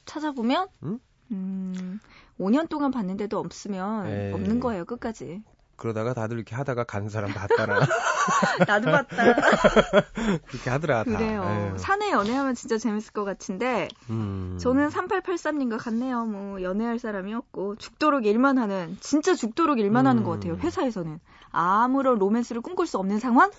찾아보면, 0.07 0.69
응? 0.85 0.99
음, 1.31 2.01
5년 2.41 2.69
동안 2.69 2.91
봤는데도 2.91 3.39
없으면 3.39 4.07
에이. 4.07 4.33
없는 4.33 4.61
거예요, 4.61 4.85
끝까지. 4.85 5.43
그러다가 5.77 6.15
다들 6.15 6.37
이렇게 6.37 6.55
하다가 6.55 6.85
간 6.85 7.09
사람 7.09 7.33
봤다나. 7.33 7.81
나도 8.67 8.91
봤다. 8.91 9.17
그렇게 10.47 10.71
하더라, 10.71 11.05
다. 11.05 11.11
그래요. 11.19 11.45
에휴. 11.45 11.79
사내 11.79 12.11
연애하면 12.11 12.55
진짜 12.55 12.79
재밌을 12.79 13.13
것 13.13 13.25
같은데, 13.25 13.89
음. 14.09 14.57
저는 14.61 14.91
3883님과 14.91 15.79
같네요. 15.79 16.25
뭐, 16.27 16.63
연애할 16.63 16.99
사람이 16.99 17.35
없고, 17.35 17.77
죽도록 17.77 18.25
일만 18.25 18.59
하는, 18.59 18.97
진짜 19.01 19.35
죽도록 19.35 19.81
일만 19.81 20.07
하는 20.07 20.23
음. 20.23 20.25
것 20.25 20.31
같아요. 20.33 20.57
회사에서는. 20.57 21.19
아무런 21.51 22.19
로맨스를 22.19 22.63
꿈꿀 22.63 22.87
수 22.87 22.99
없는 22.99 23.19
상황? 23.19 23.51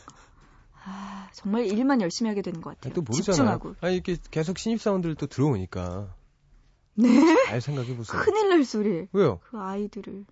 아, 0.85 1.27
정말 1.33 1.65
일만 1.65 2.01
열심히 2.01 2.29
하게 2.29 2.41
되는 2.41 2.61
것 2.61 2.75
같아요. 2.75 2.93
또 2.93 3.01
모르잖아요. 3.01 3.35
집중하고. 3.35 3.75
아니, 3.81 3.95
이렇게 3.95 4.17
계속 4.31 4.57
신입사원들 4.57 5.15
또 5.15 5.27
들어오니까. 5.27 6.07
네? 6.95 7.07
잘 7.47 7.61
생각해 7.61 7.95
보세요. 7.95 8.21
큰일 8.21 8.49
날 8.49 8.63
소리. 8.63 9.07
왜요? 9.11 9.39
그 9.49 9.57
아이들을. 9.57 10.25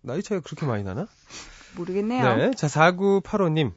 나이 0.00 0.22
차이가 0.22 0.42
그렇게 0.42 0.66
많이 0.66 0.84
나나? 0.84 1.06
모르겠네요. 1.76 2.36
네. 2.36 2.50
자, 2.52 2.66
4985님. 2.66 3.72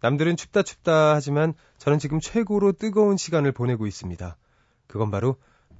남들은 0.00 0.36
춥다 0.36 0.62
춥다 0.62 1.14
하지만 1.14 1.54
저는 1.78 1.98
지금 1.98 2.20
최고로 2.20 2.72
뜨거운 2.72 3.16
시간을 3.16 3.52
보내고 3.52 3.86
있습니다. 3.86 4.36
그건 4.86 5.10
바로 5.10 5.36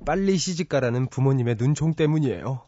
빨리 0.07 0.39
시집가라는 0.39 1.09
부모님의 1.09 1.57
눈총 1.59 1.95
때문이에요. 1.95 2.63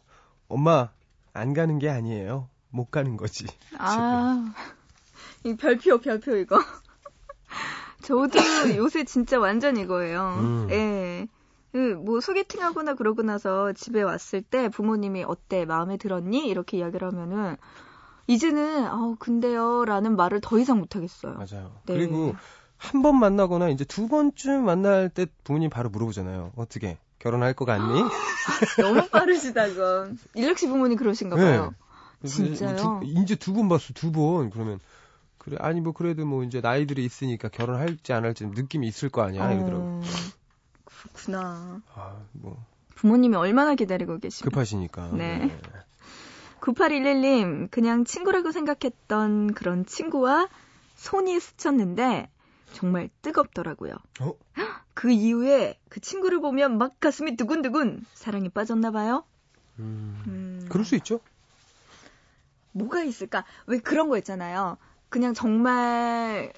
엄마, 0.49 0.91
안 1.33 1.55
가는 1.55 1.79
게 1.79 1.89
아니에요. 1.89 2.49
못 2.71 2.91
가는 2.91 3.17
거지. 3.17 3.47
아, 3.79 4.53
이 5.45 5.57
별표, 5.57 5.99
별표 5.99 6.37
이거. 6.37 6.61
저도 8.03 8.39
요새 8.77 9.05
진짜 9.05 9.39
완전 9.39 9.77
이거예요. 9.77 10.37
음. 10.39 10.69
예. 10.71 11.27
그, 11.77 11.93
뭐, 11.93 12.21
소개팅하거나 12.23 12.95
그러고 12.95 13.21
나서 13.21 13.75
집에 13.75 14.01
왔을 14.01 14.41
때 14.41 14.71
부모님이 14.71 15.25
어때? 15.25 15.67
마음에 15.67 15.99
들었니? 15.99 16.49
이렇게 16.49 16.79
이야기를 16.79 17.07
하면은, 17.09 17.59
이제는, 18.27 18.87
아우, 18.87 19.17
근데요. 19.19 19.85
라는 19.85 20.17
말을 20.17 20.41
더 20.41 20.59
이상 20.59 20.79
못 20.79 20.97
하겠어요. 20.97 21.35
맞아요. 21.35 21.73
네. 21.85 21.93
그리고 21.95 22.35
한 22.79 23.03
번 23.03 23.19
만나거나 23.21 23.69
이제 23.69 23.85
두 23.85 24.09
번쯤 24.09 24.65
만날 24.65 25.11
때 25.11 25.27
부모님 25.45 25.69
바로 25.69 25.91
물어보잖아요. 25.91 26.53
어떻게? 26.57 26.97
결혼할 27.19 27.53
것 27.53 27.67
같니? 27.67 28.01
너무 28.81 29.07
빠르시다, 29.11 29.67
그건. 29.69 30.19
일렉 30.35 30.59
씨 30.59 30.69
부모님 30.69 30.97
그러신가 30.97 31.37
봐요. 31.37 31.75
그래서 32.21 32.37
진짜요? 32.37 32.77
두- 32.77 33.01
이제 33.05 33.35
두 33.37 33.53
번 33.53 33.69
봤어, 33.69 33.93
두 33.93 34.13
번. 34.13 34.49
그러면 34.49 34.81
그래 35.39 35.59
아니 35.61 35.81
뭐 35.83 35.93
그래도 35.93 36.25
뭐 36.25 36.43
이제 36.43 36.61
나이들이 36.63 37.05
있으니까 37.05 37.49
결혼할지 37.49 38.13
안 38.15 38.25
할지 38.25 38.47
느낌이 38.47 38.87
있을 38.89 39.11
거 39.11 39.21
아니야 39.23 39.53
이러더라고. 39.53 40.01
어, 40.97 41.09
그렇구나. 41.13 41.83
아, 41.95 42.17
뭐 42.33 42.65
부모님이 42.95 43.37
얼마나 43.37 43.75
기다리고 43.75 44.19
계십니까? 44.19 44.51
급하시니까. 44.51 45.11
네. 45.13 45.57
9811님, 46.61 47.71
그냥 47.71 48.05
친구라고 48.05 48.51
생각했던 48.51 49.55
그런 49.55 49.85
친구와 49.87 50.49
손이 50.97 51.39
스쳤는데 51.39 52.31
정말 52.73 53.11
뜨겁더라고요. 53.23 53.95
어? 54.21 54.33
그 54.95 55.11
이후에 55.11 55.79
그 55.89 56.01
친구를 56.01 56.41
보면 56.41 56.79
막 56.79 56.99
가슴이 56.99 57.37
두근두근 57.37 58.05
사랑에 58.15 58.49
빠졌나 58.49 58.91
봐요. 58.91 59.25
음, 59.79 60.23
음, 60.27 60.67
그럴 60.71 60.85
수 60.85 60.97
있죠. 60.97 61.21
뭐가 62.73 63.03
있을까? 63.05 63.45
왜 63.67 63.79
그런 63.79 64.09
거 64.09 64.17
있잖아요. 64.19 64.79
그냥 65.09 65.35
정말 65.35 66.53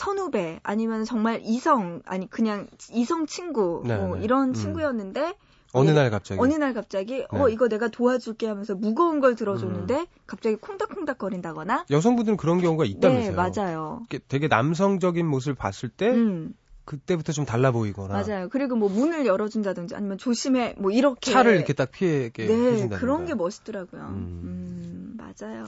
선후배 0.00 0.60
아니면 0.62 1.04
정말 1.04 1.40
이성 1.44 2.00
아니 2.06 2.28
그냥 2.28 2.66
이성 2.90 3.26
친구 3.26 3.82
네, 3.84 3.96
뭐 3.98 4.16
네. 4.16 4.24
이런 4.24 4.48
음. 4.48 4.54
친구였는데 4.54 5.34
어느 5.72 5.90
예, 5.90 5.92
날 5.92 6.10
갑자기. 6.10 6.40
어느 6.40 6.54
날 6.54 6.72
갑자기 6.72 7.26
어 7.28 7.46
네. 7.46 7.52
이거 7.52 7.68
내가 7.68 7.88
도와줄게 7.88 8.48
하면서 8.48 8.74
무거운 8.74 9.20
걸 9.20 9.36
들어줬는데 9.36 9.94
음. 10.00 10.06
갑자기 10.26 10.56
콩닥콩닥 10.56 11.18
거린다거나 11.18 11.84
여성분들은 11.90 12.38
그런 12.38 12.60
경우가 12.62 12.86
있다면서요. 12.86 13.30
네 13.30 13.36
맞아요. 13.36 14.06
되게 14.28 14.48
남성적인 14.48 15.26
모습을 15.26 15.54
봤을 15.54 15.90
때 15.90 16.08
음 16.08 16.54
그때부터 16.86 17.32
좀 17.32 17.44
달라 17.44 17.70
보이거나 17.70 18.14
맞아요. 18.14 18.48
그리고 18.48 18.74
뭐 18.76 18.88
문을 18.88 19.26
열어준다든지 19.26 19.94
아니면 19.94 20.16
조심해 20.18 20.74
뭐 20.78 20.90
이렇게 20.90 21.30
차를 21.30 21.54
이렇게 21.54 21.72
딱 21.74 21.92
피하게 21.92 22.46
네 22.46 22.54
해준다든가. 22.54 22.98
그런 22.98 23.26
게 23.26 23.34
멋있더라고요. 23.34 24.00
음. 24.00 24.40
음 24.44 25.18
맞아요. 25.18 25.66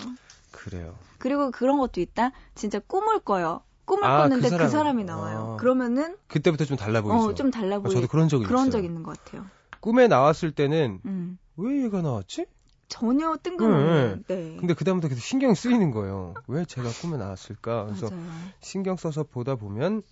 그래요. 0.50 0.96
그리고 1.18 1.50
그런 1.50 1.78
것도 1.78 2.00
있다. 2.00 2.32
진짜 2.56 2.78
꿈을 2.80 3.20
꿔요. 3.20 3.60
꿈을 3.92 4.04
아, 4.08 4.22
꿨는데 4.22 4.48
그 4.50 4.56
그, 4.56 4.68
사람. 4.68 4.98
이 5.00 5.04
나와요. 5.04 5.52
아. 5.54 5.56
그러면은 5.60 6.16
그때부터 6.28 6.64
좀 6.64 6.76
달라 6.78 7.02
보이죠. 7.02 7.28
어 7.28 7.34
좀 7.34 7.50
달라 7.50 7.76
아, 7.76 7.78
보이. 7.80 7.92
저도 7.92 8.06
그런 8.08 8.28
적이 8.28 8.44
그런 8.46 8.62
있어요. 8.68 8.72
적 8.72 8.84
있는 8.84 9.02
것 9.02 9.22
같아요. 9.22 9.44
꿈에 9.80 10.08
나왔을 10.08 10.52
때는 10.52 11.00
음. 11.04 11.38
왜 11.56 11.84
얘가 11.84 12.00
나왔지? 12.00 12.46
전혀 12.88 13.36
뜬금없는. 13.42 14.24
네. 14.28 14.56
근데 14.58 14.74
그다음부터 14.74 15.08
계속 15.08 15.20
신경이 15.20 15.54
쓰이는 15.54 15.90
거예요. 15.90 16.34
왜 16.46 16.64
제가 16.64 16.88
꿈에 17.00 17.16
나왔을까? 17.18 17.86
그래서 17.86 18.08
맞아요. 18.10 18.22
신경 18.60 18.96
써서 18.96 19.22
보다 19.24 19.54
보면 19.56 20.02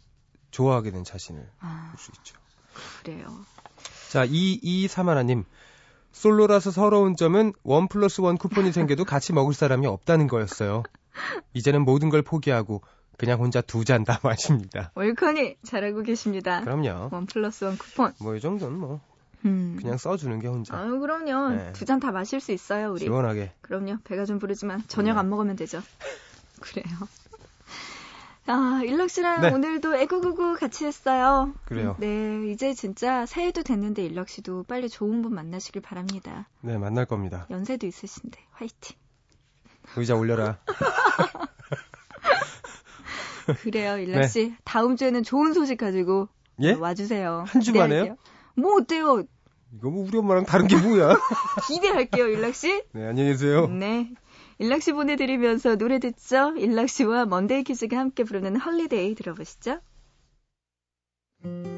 좋아하게 0.51 0.91
된 0.91 1.05
자신을 1.05 1.47
아, 1.61 1.89
볼수 1.93 2.11
있죠. 2.19 2.37
그래요. 3.03 3.27
자, 4.11 4.27
2231님. 4.27 5.45
솔로라서 6.13 6.71
서러운 6.71 7.15
점은 7.17 7.53
one 7.63 7.87
plus 7.89 8.21
one 8.21 8.37
쿠폰이 8.37 8.73
생겨도 8.73 9.05
같이 9.05 9.33
먹을 9.33 9.55
사람이 9.55 9.87
없다는 9.87 10.27
거였어요. 10.27 10.83
이제는 11.55 11.83
모든 11.85 12.09
걸 12.11 12.23
포기하고 12.23 12.83
그냥 13.21 13.39
혼자 13.39 13.61
두 13.61 13.85
잔 13.85 14.05
다 14.05 14.19
마십니다. 14.25 14.91
옳거니 14.95 15.57
잘하고 15.63 16.03
계십니다. 16.03 16.61
그럼요. 16.63 17.11
one 17.13 17.27
plus 17.27 17.65
one 17.65 17.77
쿠폰. 17.77 18.15
뭐 18.21 18.35
이 18.37 18.41
정도는 18.41 18.79
뭐 18.79 19.01
음. 19.45 19.77
그냥 19.81 19.97
써주는 19.99 20.39
게 20.41 20.49
혼자 20.49 20.77
아유, 20.77 20.99
그럼요. 21.01 21.51
네. 21.55 21.73
두잔 21.73 22.01
다 22.01 22.11
마실 22.13 22.41
수 22.41 22.53
있어요, 22.53 22.93
우리. 22.93 23.01
시원하게. 23.01 23.53
그럼요. 23.61 23.99
배가 24.05 24.25
좀 24.25 24.39
부르지만 24.39 24.83
저녁 24.89 25.15
네. 25.15 25.21
안 25.21 25.29
먹으면 25.31 25.57
되죠. 25.57 25.83
그래요. 26.61 26.85
아, 28.47 28.81
일락 28.85 29.11
씨랑 29.11 29.43
네. 29.43 29.51
오늘도 29.53 29.97
애구구구 29.97 30.57
같이 30.59 30.85
했어요. 30.87 31.53
그래요. 31.67 31.97
네, 32.01 32.51
이제 32.51 32.75
진짜 32.75 33.25
새해도 33.27 33.63
됐는데 33.63 34.03
일락 34.05 34.29
씨도 34.29 34.65
빨리 34.65 34.89
좋은 34.89 35.23
분 35.23 35.35
만나시길 35.35 35.83
바랍니다. 35.83 36.49
네, 36.63 36.77
만날 36.79 37.05
겁니다. 37.07 37.47
연세도 37.51 37.87
있으신데 37.87 38.41
화이팅. 38.53 38.97
의자 39.97 40.17
올려라. 40.17 40.59
그래요, 43.55 43.99
일락 43.99 44.21
네. 44.21 44.29
씨. 44.29 44.55
다음 44.65 44.97
주에는 44.97 45.23
좋은 45.23 45.53
소식 45.53 45.77
가지고 45.77 46.29
예? 46.63 46.73
와주세요. 46.73 47.45
한 47.47 47.63
주만에요? 47.63 48.17
뭐 48.57 48.77
어때요? 48.77 49.25
이거 49.73 49.91
뭐 49.91 50.05
우리 50.07 50.19
엄마랑 50.19 50.45
다른 50.45 50.67
게 50.67 50.77
뭐야? 50.77 51.17
기대할게요, 51.69 52.27
일락 52.27 52.55
씨. 52.55 52.83
네, 52.93 53.07
안녕히 53.07 53.31
계세요. 53.31 53.67
네. 53.69 54.11
일락 54.59 54.83
씨 54.83 54.93
보내드리면서 54.93 55.77
노래 55.77 55.99
듣죠. 55.99 56.55
일락 56.57 56.89
씨와 56.89 57.25
먼데이 57.25 57.63
키즈가 57.63 57.97
함께 57.99 58.25
부르는 58.25 58.57
Holiday 58.57 59.15
들어보시죠. 59.15 59.81
이 61.45 61.70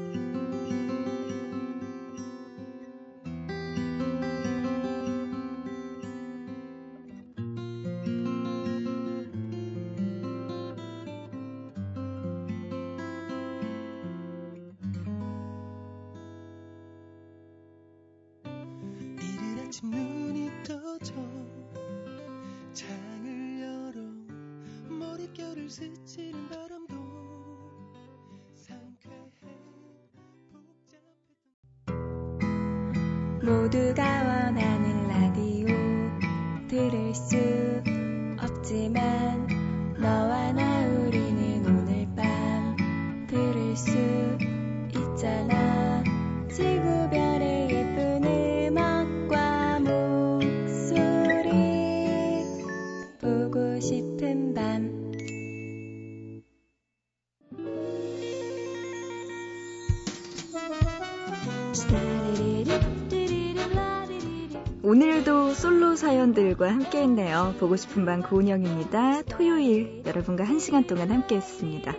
오늘도 64.85 65.53
솔로 65.53 65.95
사연들과 65.95 66.69
함께 66.69 66.99
했네요. 67.01 67.55
보고 67.59 67.75
싶은 67.77 68.05
밤 68.05 68.21
고은영입니다. 68.21 69.23
토요일 69.23 70.03
여러분과 70.05 70.43
한 70.43 70.59
시간 70.59 70.85
동안 70.85 71.09
함께 71.09 71.37
했습니다. 71.37 71.95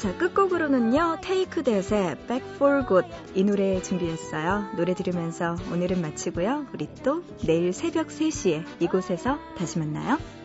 자, 0.00 0.16
끝곡으로는요, 0.16 1.18
테이크 1.20 1.62
댓의 1.62 2.16
Back 2.26 2.54
for 2.54 2.86
Good 2.86 3.08
이 3.34 3.44
노래 3.44 3.82
준비했어요. 3.82 4.68
노래 4.76 4.94
들으면서 4.94 5.56
오늘은 5.70 6.00
마치고요. 6.00 6.68
우리 6.72 6.88
또 7.04 7.22
내일 7.44 7.72
새벽 7.74 8.06
3시에 8.06 8.64
이곳에서 8.80 9.38
다시 9.58 9.78
만나요. 9.78 10.39